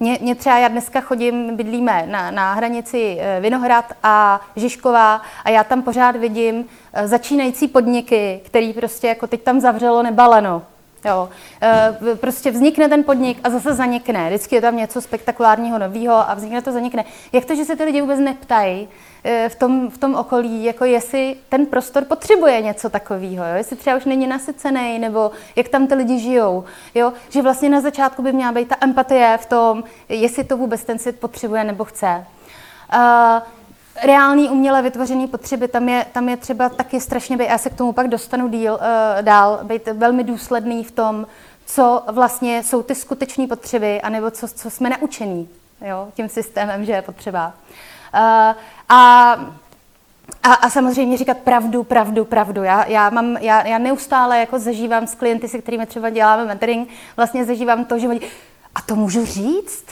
[0.00, 5.50] Mě, mě třeba, já dneska chodím, bydlíme na, na hranici eh, Vinohrad a Žižková a
[5.50, 6.64] já tam pořád vidím
[7.04, 10.62] začínající podniky, který prostě jako teď tam zavřelo nebaleno.
[11.06, 11.28] Jo.
[11.62, 14.28] E, prostě vznikne ten podnik a zase zanikne.
[14.28, 17.04] Vždycky je tam něco spektakulárního nového a vznikne to zanikne.
[17.32, 18.88] Jak to, že se ty lidi vůbec neptají
[19.24, 23.96] e, v tom, v tom okolí, jako jestli ten prostor potřebuje něco takového, jestli třeba
[23.96, 26.64] už není nasycený, nebo jak tam ty lidi žijou.
[26.94, 27.12] Jo?
[27.28, 30.98] Že vlastně na začátku by měla být ta empatie v tom, jestli to vůbec ten
[30.98, 32.26] svět potřebuje nebo chce.
[32.94, 33.42] Uh,
[34.02, 37.74] reální uměle vytvořené potřeby, tam je, tam je třeba taky strašně být, já se k
[37.74, 38.78] tomu pak dostanu díl, uh,
[39.22, 41.26] dál, být velmi důsledný v tom,
[41.66, 45.48] co vlastně jsou ty skutečné potřeby, anebo co, co jsme naučení
[45.80, 47.52] jo, tím systémem, že je potřeba.
[48.14, 48.54] Uh,
[48.88, 49.36] a
[50.42, 52.62] a, a samozřejmě říkat pravdu, pravdu, pravdu.
[52.62, 56.88] Já, já, mám, já, já neustále jako zažívám s klienty, se kterými třeba děláme mentoring,
[57.16, 58.20] vlastně zažívám to, že oni,
[58.74, 59.84] a to můžu říct?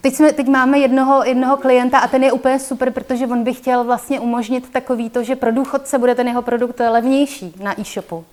[0.00, 3.54] Teď, jsme, teď máme jednoho, jednoho klienta a ten je úplně super, protože on by
[3.54, 8.24] chtěl vlastně umožnit takový to, že pro důchodce bude ten jeho produkt levnější na e-shopu.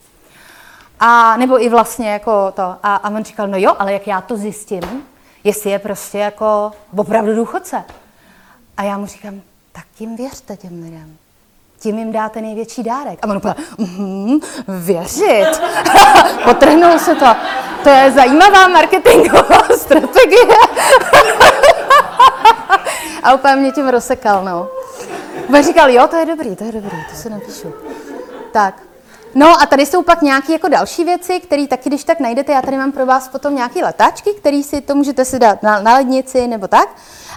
[0.99, 2.61] A nebo i vlastně jako to.
[2.61, 4.81] A, a on říkal, no jo, ale jak já to zjistím,
[5.43, 7.83] jestli je prostě jako opravdu důchodce.
[8.77, 11.17] A já mu říkám, tak tím věřte těm lidem.
[11.79, 13.19] Tím jim dáte největší dárek.
[13.21, 15.61] A on úplně, mm, věřit.
[16.43, 17.35] Potrhnul se to.
[17.83, 20.47] To je zajímavá marketingová strategie.
[23.27, 24.67] A úplně mě tím rozsekal, no.
[25.47, 27.73] Bude říkal, jo, to je dobrý, to je dobrý, to se napíšu.
[28.51, 28.81] Tak.
[29.35, 32.61] No a tady jsou pak nějaké jako další věci, které taky, když tak najdete, já
[32.61, 35.93] tady mám pro vás potom nějaké letáčky, které si to můžete si dát na, na
[35.93, 36.89] lednici nebo tak.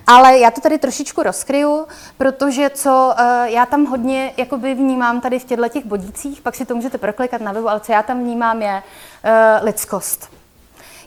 [0.06, 1.86] Ale já to tady trošičku rozkryju,
[2.18, 6.64] protože co uh, já tam hodně jakoby vnímám tady v těchto těch bodících, pak si
[6.64, 10.30] to můžete proklikat na webu, ale co já tam vnímám je uh, lidskost.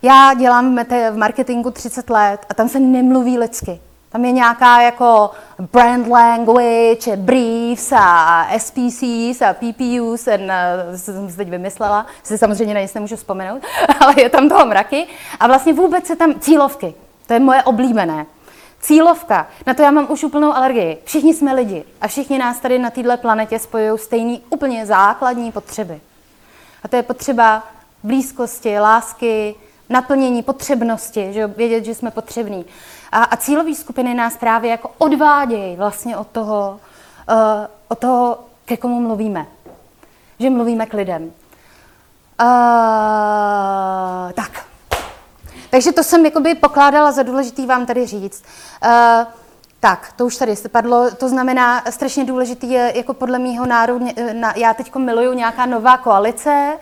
[0.02, 0.78] Já dělám
[1.12, 3.80] v marketingu 30 let a tam se nemluví lidsky.
[4.14, 5.32] Tam je nějaká jako
[5.72, 10.38] brand language, briefs a SPCs a PPUs, a
[10.96, 13.62] jsem se teď vymyslela, si samozřejmě na nic nemůžu vzpomenout,
[14.00, 15.08] ale je tam toho mraky.
[15.40, 16.94] A vlastně vůbec se tam cílovky,
[17.28, 18.26] to je moje oblíbené.
[18.80, 20.98] Cílovka, na to já mám už úplnou alergii.
[21.04, 26.02] Všichni jsme lidi a všichni nás tady na této planetě spojují stejný úplně základní potřeby.
[26.84, 27.64] A to je potřeba
[28.04, 29.56] blízkosti, lásky,
[29.90, 32.66] naplnění potřebnosti, že vědět, že jsme potřební.
[33.14, 36.80] A, a cílové skupiny nás právě jako odvádějí vlastně od toho,
[37.32, 37.38] uh,
[37.88, 39.46] od toho, ke komu mluvíme.
[40.40, 41.24] Že mluvíme k lidem.
[41.24, 41.32] Uh,
[44.34, 44.66] tak.
[45.70, 48.44] Takže to jsem jakoby pokládala za důležitý vám tady říct.
[48.86, 48.90] Uh,
[49.80, 51.12] tak, to už tady padlo.
[51.12, 54.08] To znamená, strašně důležitý je, jako podle mýho národu,
[54.56, 56.78] já teď miluju nějaká nová koalice.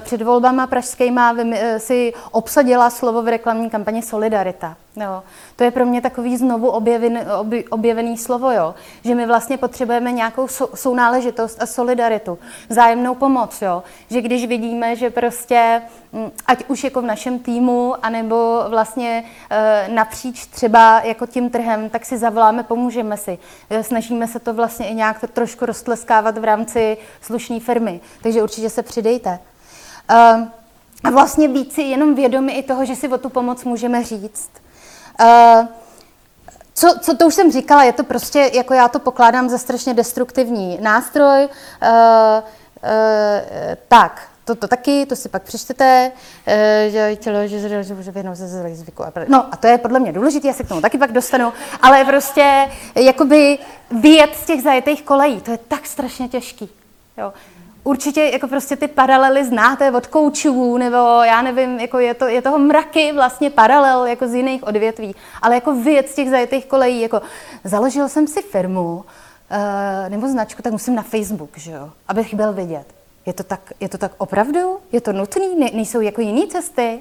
[0.00, 1.34] Před volbama pražskýma
[1.78, 4.76] si obsadila slovo v reklamní kampani Solidarita.
[4.96, 5.22] Jo.
[5.56, 8.74] To je pro mě takový znovu objeven, obj, objevený slovo, jo.
[9.04, 13.82] že my vlastně potřebujeme nějakou sou, sounáležitost a solidaritu, vzájemnou pomoc, jo.
[14.10, 19.88] že když vidíme, že prostě, mm, ať už jako v našem týmu, anebo vlastně e,
[19.88, 23.38] napříč třeba jako tím trhem, tak si zavoláme, pomůžeme si.
[23.70, 28.70] E, snažíme se to vlastně i nějak trošku roztleskávat v rámci slušné firmy, takže určitě
[28.70, 29.38] se přidejte.
[30.10, 30.48] E,
[31.04, 34.61] a vlastně být si jenom vědomi i toho, že si o tu pomoc můžeme říct.
[35.20, 35.66] Uh,
[36.74, 39.94] co, co to už jsem říkala, je to prostě, jako já to pokládám za strašně
[39.94, 41.44] destruktivní nástroj.
[41.44, 42.42] Uh, uh,
[43.88, 46.12] tak, to, to taky, to si pak přečtete,
[46.88, 47.46] že tělo,
[47.82, 49.04] že může věnout ze zvyku.
[49.28, 52.04] No a to je podle mě důležité, já se k tomu taky pak dostanu, ale
[52.04, 53.58] prostě jakoby
[53.90, 56.70] vyjet z těch zajetých kolejí, to je tak strašně těžký.
[57.18, 57.32] Jo
[57.84, 62.42] určitě jako prostě ty paralely znáte od koučů, nebo já nevím, jako je, to, je
[62.42, 67.22] toho mraky vlastně paralel jako z jiných odvětví, ale jako věc těch zajetých kolejí, jako
[67.64, 69.04] založil jsem si firmu uh,
[70.08, 72.86] nebo značku, tak musím na Facebook, že jo, abych byl vidět.
[73.26, 74.78] Je to tak, je to tak opravdu?
[74.92, 75.56] Je to nutný?
[75.58, 77.00] Ne, nejsou jako jiné cesty?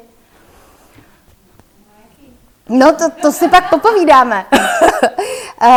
[2.69, 4.45] No, to, to si pak popovídáme.
[5.61, 5.67] uh,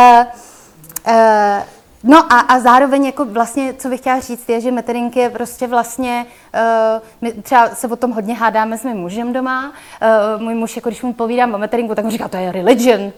[1.07, 1.74] uh,
[2.07, 5.67] No a, a zároveň jako vlastně, co bych chtěla říct, je, že metering je prostě
[5.67, 9.73] vlastně, uh, my třeba se o tom hodně hádáme s mým mužem doma.
[10.35, 13.11] Uh, můj muž, jako když mu povídám o meteringu, tak mu říká, to je religion.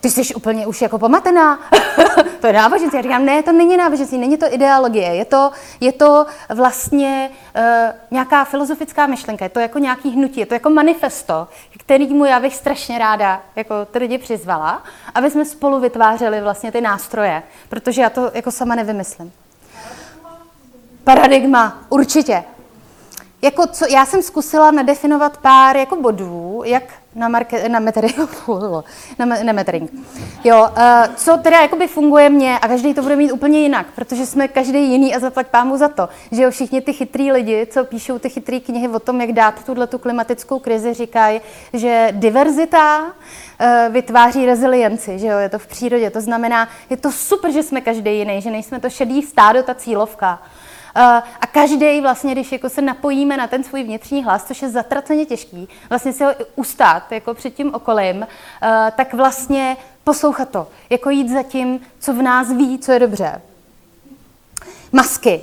[0.00, 1.58] Ty jsi úplně už jako pomatená,
[2.40, 2.96] to je náboženství.
[2.96, 7.62] Já říkám, ne, to není náboženství, není to ideologie, je to, je to vlastně uh,
[8.10, 12.56] nějaká filozofická myšlenka, je to jako nějaký hnutí, je to jako manifesto, kterýmu já bych
[12.56, 14.82] strašně ráda jako ty lidi přizvala,
[15.14, 19.32] aby jsme spolu vytvářeli vlastně ty nástroje, protože já to jako sama nevymyslím.
[21.04, 22.44] Paradigma, určitě.
[23.42, 26.82] Jako co, já jsem zkusila nadefinovat pár jako bodů, jak
[27.14, 28.16] na, market, na metering,
[29.18, 29.92] na, na metering.
[30.44, 34.26] Jo, uh, co teda jakoby funguje mně a každý to bude mít úplně jinak, protože
[34.26, 37.84] jsme každý jiný a zaplať pámu za to, že jo, všichni ty chytrý lidi, co
[37.84, 41.40] píšou ty chytré knihy o tom, jak dát tuhle tu klimatickou krizi, říkají,
[41.72, 47.12] že diverzita uh, vytváří rezilienci, že jo, je to v přírodě, to znamená, je to
[47.12, 50.42] super, že jsme každý jiný, že nejsme to šedý stádo, ta cílovka,
[50.94, 55.26] a každý vlastně, když jako se napojíme na ten svůj vnitřní hlas, což je zatraceně
[55.26, 58.26] těžký, vlastně si ho ustát jako před tím okolím,
[58.96, 63.40] tak vlastně poslouchat to, jako jít za tím, co v nás ví, co je dobře.
[64.92, 65.42] Masky.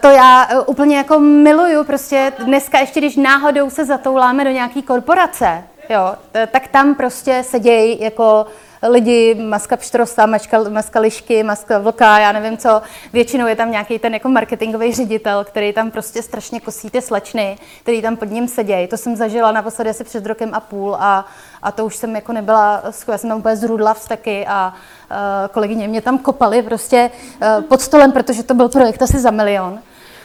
[0.00, 5.64] To já úplně jako miluju, prostě dneska ještě, když náhodou se zatouláme do nějaký korporace,
[5.90, 6.14] jo,
[6.50, 8.46] tak tam prostě sedějí jako
[8.88, 12.82] lidi, maska pštrosa, maska, maska lišky, maska vlka, já nevím co.
[13.12, 17.58] Většinou je tam nějaký ten jako marketingový ředitel, který tam prostě strašně kosí ty slečny,
[17.82, 18.86] který tam pod ním sedějí.
[18.86, 21.26] To jsem zažila naposledy asi před rokem a půl a,
[21.62, 24.74] a to už jsem jako nebyla, já jsem tam úplně zrudla vztaky a
[25.10, 25.16] uh,
[25.52, 27.10] kolegyně mě tam kopali prostě
[27.42, 29.78] uh, pod stolem, protože to byl projekt asi za milion.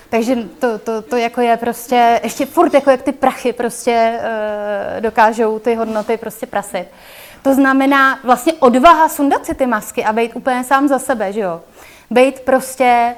[0.10, 5.02] Takže to, to, to jako je prostě, ještě furt jako jak ty prachy prostě uh,
[5.02, 6.86] dokážou ty hodnoty prostě prasit.
[7.45, 11.39] To znamená vlastně odvaha sundat si ty masky a být úplně sám za sebe, že
[11.39, 11.62] jo.
[12.12, 13.15] Být prostě,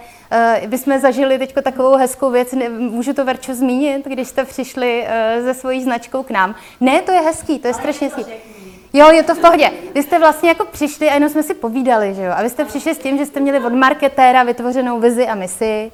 [0.62, 5.08] uh, bychom zažili teď takovou hezkou věc, ne, můžu to Verčo zmínit, když jste přišli
[5.40, 6.56] uh, se svojí značkou k nám.
[6.80, 8.32] Ne, to je hezký, to je strašně hezký.
[8.94, 9.72] Jo, je to v pohodě.
[9.96, 12.34] Vy jste vlastně jako přišli a jenom jsme si povídali, že jo.
[12.36, 15.92] A vy jste přišli s tím, že jste měli od marketéra vytvořenou vizi a misi.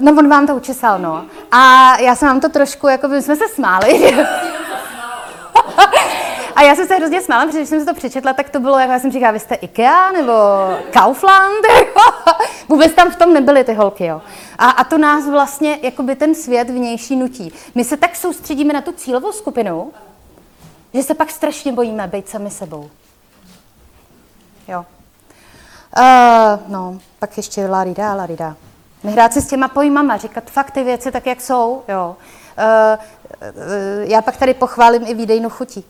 [0.00, 1.24] No, on vám to učesal, no.
[1.52, 4.26] A já jsem vám to trošku, jako my jsme se smáli, že
[6.56, 8.78] a já jsem se hrozně smála, protože když jsem si to přečetla, tak to bylo,
[8.78, 10.32] jako já jsem říkala, vy jste IKEA nebo
[10.92, 11.66] Kaufland?
[12.68, 14.22] Vůbec tam v tom nebyly ty holky, jo.
[14.58, 17.52] A, a to nás vlastně, jakoby ten svět vnější nutí.
[17.74, 19.92] My se tak soustředíme na tu cílovou skupinu,
[20.94, 22.90] že se pak strašně bojíme být sami sebou.
[24.68, 24.84] Jo.
[25.98, 28.56] Uh, no, pak ještě larida, larida.
[29.04, 32.16] Nehrát si s těma pojmama, říkat fakt ty věci tak, jak jsou, jo.
[32.58, 33.04] Uh,
[34.02, 35.84] já pak tady pochválím i výdejnou chutí.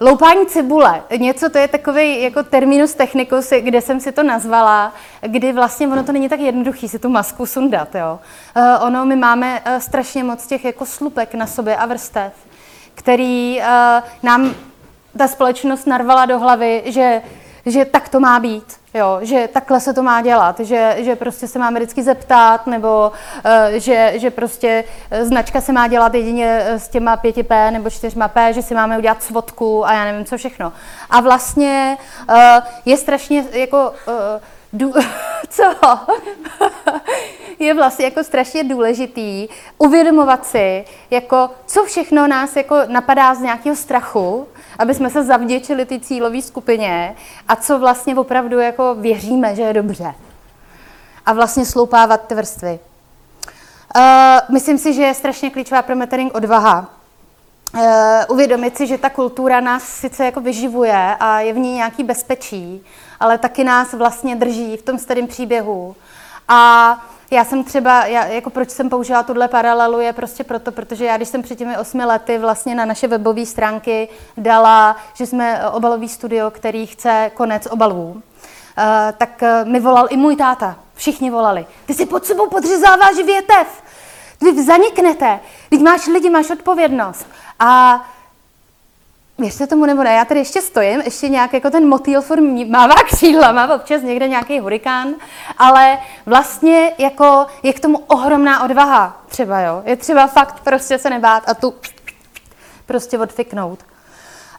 [0.00, 5.52] Loupání cibule, něco to je takový jako terminus technicus, kde jsem si to nazvala, kdy
[5.52, 8.18] vlastně ono to není tak jednoduchý si tu masku sundat, jo.
[8.56, 12.32] Uh, ono, my máme uh, strašně moc těch jako slupek na sobě a vrstev,
[12.94, 13.64] který uh,
[14.22, 14.54] nám
[15.18, 17.22] ta společnost narvala do hlavy, že,
[17.66, 18.80] že tak to má být.
[18.94, 23.12] Jo, že takhle se to má dělat, že, že prostě se máme vždycky zeptat, nebo
[23.44, 27.88] uh, že, že prostě eh, značka se má dělat jedině eh, s těma 5P nebo
[27.88, 30.72] 4P, že si máme udělat svodku a já nevím co všechno.
[31.10, 31.96] A vlastně
[32.28, 32.36] uh,
[32.84, 34.14] je strašně jako uh,
[34.72, 34.92] dů,
[35.48, 35.62] co?
[37.58, 43.76] je vlastně jako strašně důležitý uvědomovat si, jako co všechno nás jako napadá z nějakého
[43.76, 47.16] strachu, aby jsme se zavděčili ty cílové skupině
[47.48, 50.14] a co vlastně opravdu jako věříme, že je dobře.
[51.26, 52.78] A vlastně sloupávat ty vrstvy.
[53.96, 54.02] Uh,
[54.54, 56.99] myslím si, že je strašně klíčová pro metering odvaha.
[57.74, 57.80] Uh,
[58.28, 62.84] uvědomit si, že ta kultura nás sice jako vyživuje a je v ní nějaký bezpečí,
[63.20, 65.96] ale taky nás vlastně drží v tom starém příběhu.
[66.48, 71.04] A já jsem třeba, já, jako proč jsem použila tuhle paralelu, je prostě proto, protože
[71.04, 75.70] já, když jsem před těmi osmi lety vlastně na naše webové stránky dala, že jsme
[75.70, 78.22] obalový studio, který chce konec obalů, uh,
[79.18, 80.76] tak mi volal i můj táta.
[80.94, 81.66] Všichni volali.
[81.86, 83.82] Ty si pod sebou podřezáváš větev.
[84.40, 85.40] Vy zaniknete.
[85.70, 87.26] Teď máš lidi, máš odpovědnost.
[87.60, 88.04] A
[89.40, 92.94] Věřte tomu nebo ne, já tady ještě stojím, ještě nějak jako ten motýl form mává
[92.94, 95.08] křídla, má občas někde nějaký hurikán,
[95.58, 99.82] ale vlastně jako je k tomu ohromná odvaha třeba, jo.
[99.84, 101.74] Je třeba fakt prostě se nebát a tu
[102.86, 103.78] prostě odfiknout.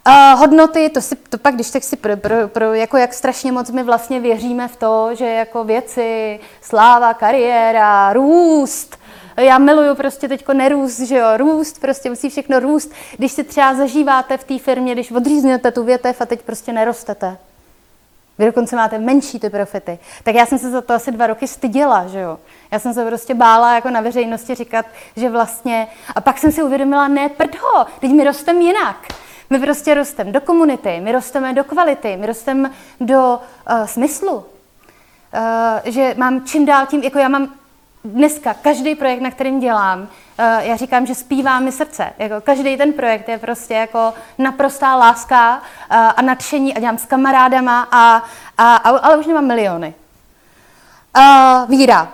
[0.08, 3.52] Uh, hodnoty, to, si, to pak, když tak si pro, pro, pro, jako jak strašně
[3.52, 8.98] moc my vlastně věříme v to, že jako věci, sláva, kariéra, růst,
[9.38, 12.92] já miluju prostě teďko nerůst, že jo, růst, prostě musí všechno růst.
[13.18, 17.38] Když si třeba zažíváte v té firmě, když odříznete tu větev a teď prostě nerostete.
[18.38, 20.00] Vy dokonce máte menší ty profity.
[20.24, 22.40] Tak já jsem se za to asi dva roky styděla, že jo.
[22.72, 25.88] Já jsem se prostě bála jako na veřejnosti říkat, že vlastně...
[26.16, 29.08] A pak jsem si uvědomila, ne prdho, teď mi rostem jinak.
[29.50, 33.40] My prostě rosteme do komunity, my rosteme do kvality, my rosteme do
[33.72, 34.36] uh, smyslu.
[34.36, 34.44] Uh,
[35.86, 37.54] že mám čím dál tím, jako já mám
[38.04, 40.08] dneska každý projekt, na kterým dělám, uh,
[40.60, 42.14] já říkám, že zpívá mi srdce.
[42.18, 45.62] Jako každý ten projekt je prostě jako naprostá láska uh,
[46.16, 48.24] a nadšení a dělám s kamarádama, a,
[48.58, 49.94] a, a, ale už nemám miliony.
[51.68, 52.14] Víra.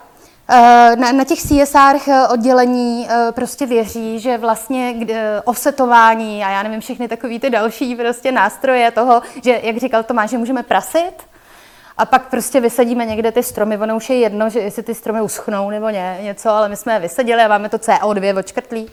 [0.49, 4.95] Eh, na, na těch CSR eh, oddělení eh, prostě věří, že vlastně
[5.45, 10.29] offsetování a já nevím, všechny takový ty další prostě nástroje toho, že, jak říkal Tomáš,
[10.29, 11.13] že můžeme prasit,
[11.97, 13.77] a pak prostě vysadíme někde ty stromy.
[13.77, 16.93] Ono už je jedno, že jestli ty stromy uschnou nebo ně, něco, ale my jsme
[16.93, 18.89] je vysadili a máme to CO2 odškrtlý.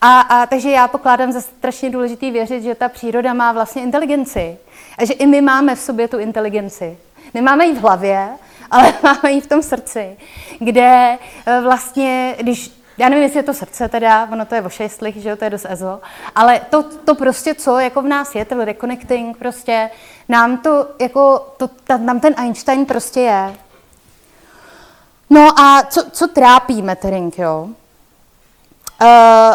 [0.00, 4.58] A, a takže já pokládám za strašně důležitý věřit, že ta příroda má vlastně inteligenci.
[4.98, 6.98] A že i my máme v sobě tu inteligenci.
[7.34, 8.28] Nemáme ji v hlavě,
[8.70, 10.16] ale máme ji v tom srdci,
[10.58, 14.68] kde eh, vlastně, když já nevím, jestli je to srdce teda, ono to je o
[14.68, 16.00] šestlích, že jo, to je dost ezo,
[16.34, 19.90] ale to, to prostě, co jako v nás je, ten reconnecting, prostě
[20.28, 23.54] nám to, jako, to, ta, nám ten Einstein prostě je.
[25.30, 27.68] No a co, co trápí metering, jo?
[29.02, 29.54] Uh,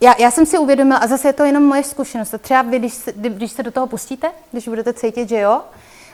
[0.00, 2.94] já, já jsem si uvědomila, a zase je to jenom moje zkušenost, třeba vy, když
[3.14, 5.60] když se do toho pustíte, když budete cítit, že jo,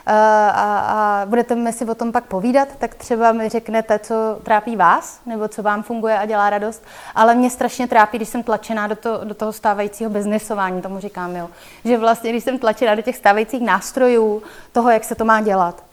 [0.05, 5.19] a, a budete si o tom pak povídat, tak třeba mi řeknete, co trápí vás,
[5.25, 6.83] nebo co vám funguje a dělá radost.
[7.15, 11.35] Ale mě strašně trápí, když jsem tlačená do, to, do toho stávajícího biznesování, tomu říkám,
[11.35, 11.49] jo.
[11.85, 15.83] Že vlastně, když jsem tlačená do těch stávajících nástrojů, toho, jak se to má dělat.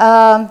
[0.00, 0.46] Uh,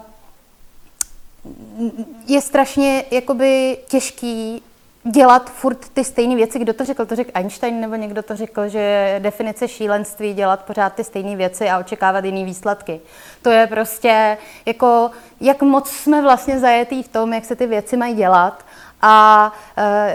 [2.27, 4.63] je strašně jakoby těžký
[5.03, 6.59] dělat furt ty stejné věci.
[6.59, 7.05] Kdo to řekl?
[7.05, 11.35] To řekl Einstein nebo někdo to řekl, že je definice šílenství dělat pořád ty stejné
[11.35, 13.01] věci a očekávat jiné výsledky.
[13.41, 17.97] To je prostě jako, jak moc jsme vlastně zajetý v tom, jak se ty věci
[17.97, 18.65] mají dělat
[19.01, 19.51] a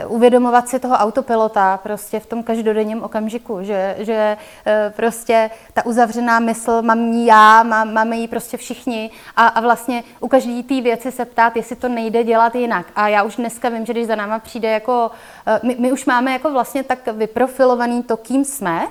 [0.07, 5.87] uh, uvědomovat si toho autopilota prostě v tom každodenním okamžiku, že, že uh, prostě ta
[5.87, 10.63] uzavřená mysl mám jí já, má, máme ji prostě všichni a, a vlastně u každé
[10.63, 12.87] té věci se ptát, jestli to nejde dělat jinak.
[12.97, 15.11] A já už dneska vím, že když za náma přijde jako,
[15.47, 18.87] uh, my, my už máme jako vlastně tak vyprofilovaný to, kým jsme,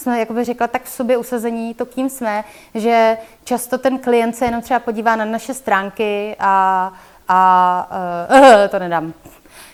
[0.00, 2.44] jsme, jak bych řekla, tak v sobě usazení to, kým jsme,
[2.74, 6.92] že často ten klient se jenom třeba podívá na naše stránky a
[7.32, 7.88] a
[8.30, 9.12] uh, to nedám.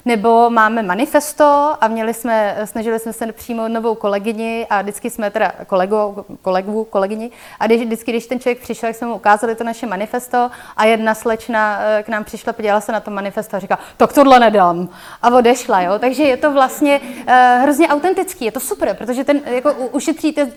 [0.06, 5.30] Nebo máme manifesto a měli jsme, snažili jsme se přijmout novou kolegyni a vždycky jsme
[5.30, 7.30] teda kolego, kolegu, kolegyni
[7.60, 11.14] a když, vždycky, když ten člověk přišel, jsme mu ukázali to naše manifesto a jedna
[11.14, 14.88] slečna eh, k nám přišla, podívala se na to manifesto a říká, tak tohle nedám.
[15.22, 15.98] A odešla, jo.
[15.98, 20.52] Takže je to vlastně uh, hrozně autentický, je to super, protože ten, jako ušetříte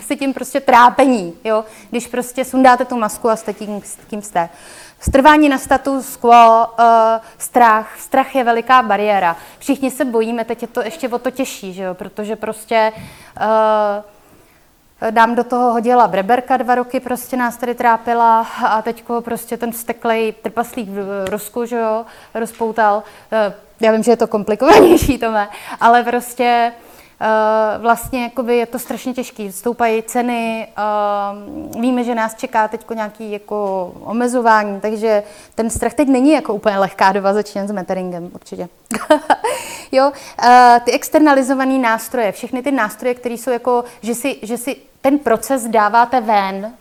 [0.00, 1.64] si, tím prostě trápení, jo.
[1.90, 4.48] Když prostě sundáte tu masku a jste tím, kým jste.
[5.00, 6.84] Strvání na status quo, uh,
[7.38, 7.98] strach.
[7.98, 9.36] Strach je veliká bariéra.
[9.58, 11.94] Všichni se bojíme, teď je to ještě o to těžší, že jo?
[11.94, 12.92] protože prostě
[13.36, 19.56] uh, dám do toho hodila breberka dva roky, prostě nás tady trápila a teďko prostě
[19.56, 22.96] ten vsteklej trpaslík v Rusku, že jo, rozpoutal.
[22.96, 25.48] Uh, já vím, že je to komplikovanější, to mé,
[25.80, 26.89] ale prostě Eh,
[27.78, 29.52] vlastně jakoby je to strašně těžké.
[29.52, 35.22] Stoupají ceny, eh, víme, že nás čeká teď nějaký jako omezování, takže
[35.54, 38.68] ten strach teď není jako úplně lehká doba, začínám s metteringem určitě.
[39.92, 40.12] jo,
[40.42, 45.18] eh, ty externalizované nástroje, všechny ty nástroje, které jsou jako, že si, že si ten
[45.18, 46.72] proces dáváte ven,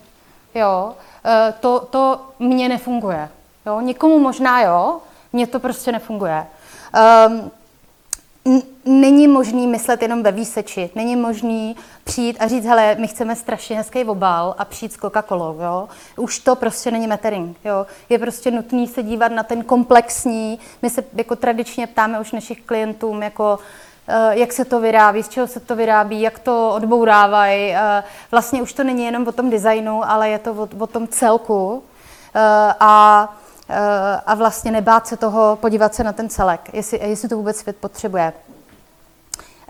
[0.56, 0.94] jo,
[1.60, 3.30] to, to mně nefunguje.
[3.66, 5.00] Jo, někomu možná jo,
[5.34, 6.48] mně to prostě nefunguje.
[7.28, 7.52] Um,
[8.90, 10.90] není možný myslet jenom ve výseči.
[10.96, 15.62] Není možný přijít a říct, hele, my chceme strašně hezký obal a přijít s Coca-Colou,
[15.62, 15.90] jo.
[16.18, 17.86] Už to prostě není metering, jo.
[18.10, 22.62] Je prostě nutný se dívat na ten komplexní, my se jako tradičně ptáme už našich
[22.62, 23.60] klientům, jako
[24.08, 27.74] eh, jak se to vyrábí, z čeho se to vyrábí, jak to odbourávají.
[27.76, 31.08] Eh, vlastně už to není jenom o tom designu, ale je to o, o tom
[31.08, 31.84] celku.
[32.36, 33.30] Eh, a
[34.26, 37.78] a vlastně nebát se toho, podívat se na ten celek, jestli, jestli to vůbec svět
[37.78, 38.34] potřebuje.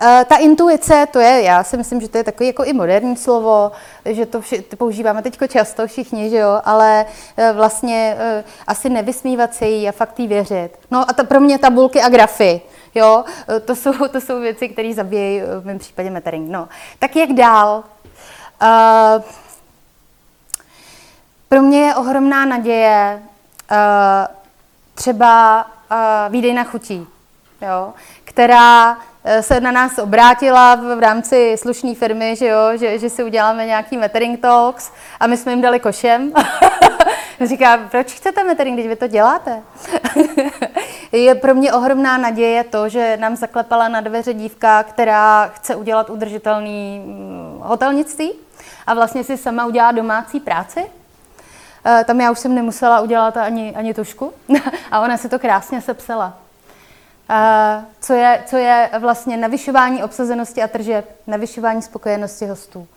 [0.02, 3.16] Uh, ta intuice, to je, já si myslím, že to je takový jako i moderní
[3.16, 3.72] slovo,
[4.04, 9.54] že to, vši, používáme teď často všichni, že jo, ale uh, vlastně uh, asi nevysmívat
[9.54, 10.70] se jí a fakt jí věřit.
[10.90, 12.60] No a to pro mě tabulky a grafy,
[12.94, 13.24] jo,
[13.64, 16.50] to jsou, to jsou věci, které zabíjejí v mém případě metering.
[16.50, 17.84] No, tak jak dál?
[18.62, 19.22] Uh,
[21.48, 23.22] pro mě je ohromná naděje,
[23.70, 23.76] uh,
[24.94, 27.06] třeba uh, výdejna chutí,
[27.62, 27.92] jo,
[28.24, 29.09] která eh,
[29.40, 33.66] se na nás obrátila v, v rámci slušné firmy, že, jo, že, že si uděláme
[33.66, 36.32] nějaký metering talks a my jsme jim dali košem.
[37.44, 39.62] Říká, proč chcete metering, když vy to děláte?
[41.12, 46.10] je pro mě ohromná naděje to, že nám zaklepala na dveře dívka, která chce udělat
[46.10, 48.32] udržitelný mm, hotelnictví
[48.86, 50.84] a vlastně si sama udělá domácí práci.
[51.84, 54.32] Eh, tam já už jsem nemusela udělat ani, ani tušku
[54.90, 56.38] a ona si to krásně sepsala.
[57.32, 62.88] Eh, co je, co je vlastně navyšování obsazenosti a tržeb, navyšování spokojenosti hostů.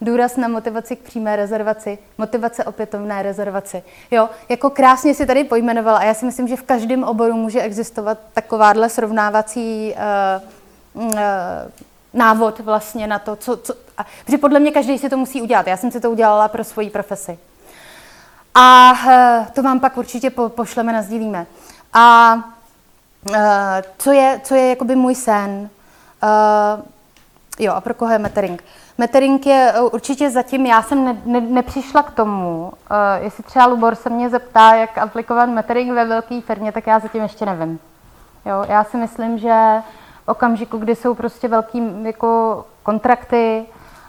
[0.00, 3.82] Důraz na motivaci k přímé rezervaci, motivace opětovné rezervaci.
[4.10, 7.60] Jo, jako krásně si tady pojmenovala a já si myslím, že v každém oboru může
[7.60, 9.94] existovat takováhle srovnávací
[10.94, 11.14] uh, uh,
[12.14, 15.66] návod vlastně na to, co, co a, protože podle mě každý si to musí udělat.
[15.66, 17.38] Já jsem si to udělala pro svoji profesi.
[18.54, 21.46] A uh, to vám pak určitě po, pošleme, nazdílíme.
[21.92, 22.34] A
[23.30, 23.36] uh,
[23.98, 25.70] co je, co je jakoby můj sen?
[26.22, 26.82] Uh,
[27.58, 28.64] jo, a pro koho je metering?
[28.98, 33.94] Metering je určitě zatím, já jsem ne, ne, nepřišla k tomu, uh, jestli třeba Lubor
[33.94, 37.78] se mě zeptá, jak aplikovat metering ve velké firmě, tak já zatím ještě nevím.
[38.46, 39.82] Jo, já si myslím, že
[40.24, 43.66] v okamžiku, kdy jsou prostě velký jako kontrakty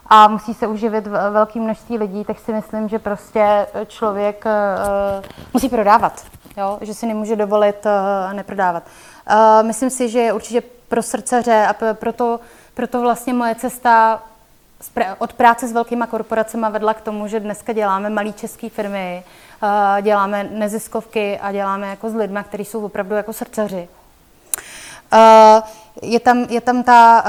[0.08, 5.70] a musí se uživit velké množství lidí, tak si myslím, že prostě člověk uh, musí
[5.70, 6.26] prodávat,
[6.58, 6.78] jo?
[6.82, 8.84] že si nemůže dovolit uh, neprodávat.
[9.30, 12.40] Uh, myslím si, že je určitě pro srdcaře a proto,
[12.74, 14.24] proto vlastně moje cesta
[15.18, 19.24] od práce s velkýma korporacemi vedla k tomu, že dneska děláme malé české firmy,
[20.02, 23.88] děláme neziskovky a děláme jako s lidmi, kteří jsou opravdu jako srdcaři.
[26.02, 27.24] Je tam, je tam ta,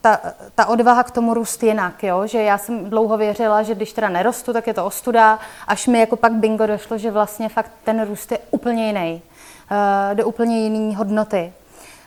[0.00, 0.20] ta,
[0.54, 2.26] ta odvaha k tomu růst jinak, jo?
[2.26, 5.38] že já jsem dlouho věřila, že když teda nerostu, tak je to ostuda,
[5.68, 9.22] až mi jako pak bingo došlo, že vlastně fakt ten růst je úplně jiný,
[10.14, 11.52] do úplně jiné hodnoty.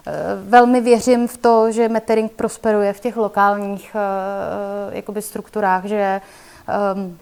[0.08, 0.12] Eh,
[0.50, 6.22] velmi věřím v to, že metering prosperuje v těch lokálních eh, jakoby strukturách, že
[6.96, 7.18] um,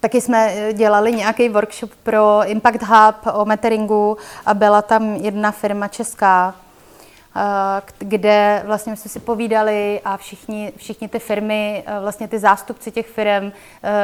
[0.00, 4.16] Taky jsme dělali nějaký workshop pro Impact Hub o meteringu
[4.46, 6.54] a byla tam jedna firma česká,
[7.98, 13.52] kde vlastně jsme si povídali a všichni, všichni ty firmy, vlastně ty zástupci těch firm,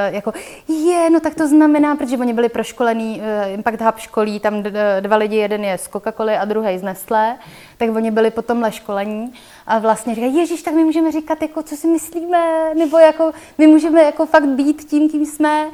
[0.06, 0.32] jako
[0.68, 3.22] je, no tak to znamená, protože oni byli proškolení,
[3.54, 4.62] Impact Hub školí, tam
[5.00, 7.36] dva lidi, jeden je z Coca-Coly a druhý z Nestlé,
[7.78, 9.32] tak oni byli po tomhle školení
[9.66, 13.66] a vlastně říkají, ježíš, tak my můžeme říkat, jako, co si myslíme, nebo jako, my
[13.66, 15.66] můžeme jako fakt být tím, kým jsme.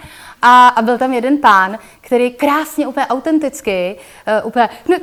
[0.43, 3.99] A, a byl tam jeden pán, který krásně, úplně autenticky,
[4.43, 4.97] uh, úplně, no,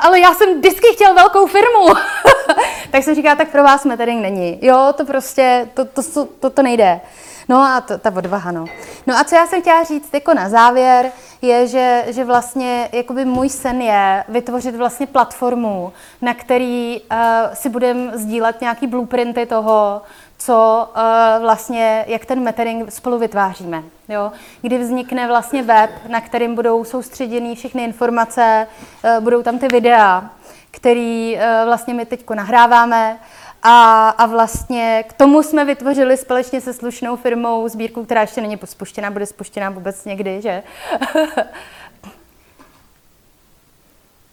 [0.00, 1.86] ale já jsem vždycky chtěl velkou firmu.
[2.90, 4.58] tak jsem říkala, tak pro vás metering není.
[4.62, 7.00] Jo, to prostě, to, to, to, to, to nejde.
[7.48, 8.64] No a to, ta odvaha, no.
[9.06, 11.12] No a co já jsem chtěla říct jako na závěr,
[11.42, 17.18] je, že, že vlastně jakoby můj sen je vytvořit vlastně platformu, na který uh,
[17.54, 20.02] si budeme sdílet nějaký blueprinty toho,
[20.38, 23.82] co uh, vlastně, jak ten metering spolu vytváříme.
[24.08, 24.32] Jo?
[24.62, 28.66] Kdy vznikne vlastně web, na kterým budou soustředěny všechny informace,
[29.04, 30.30] uh, budou tam ty videa,
[30.70, 33.18] který uh, vlastně my teď nahráváme
[33.62, 38.58] a, a vlastně k tomu jsme vytvořili společně se slušnou firmou sbírku, která ještě není
[38.64, 40.62] spuštěná, bude spuštěná vůbec někdy, že?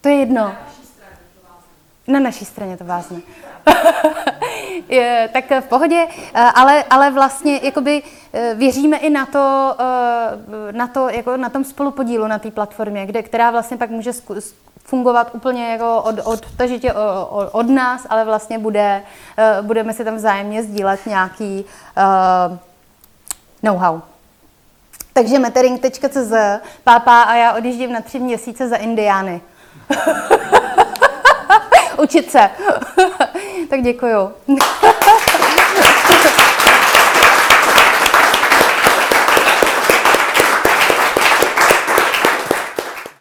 [0.01, 0.55] to je jedno.
[2.08, 3.20] Na naší straně to vázne.
[4.89, 6.08] je, tak v pohodě,
[6.56, 8.03] ale, ale vlastně jakoby
[8.34, 13.06] eh, věříme i na to, eh, na, to, jako na tom spolupodílu na té platformě,
[13.06, 14.12] kde, která vlastně pak může
[14.84, 19.03] fungovat úplně jako od, odtažitě od, od nás, ale vlastně bude,
[19.38, 21.66] eh, budeme si tam vzájemně sdílet nějaký
[21.97, 22.58] uh,
[23.64, 24.01] know-how.
[25.14, 26.34] Takže metering.cz,
[26.84, 29.41] pápa a já odjíždím na tři měsíce za Indiány.
[31.99, 32.49] učit se.
[33.69, 34.31] tak děkuju.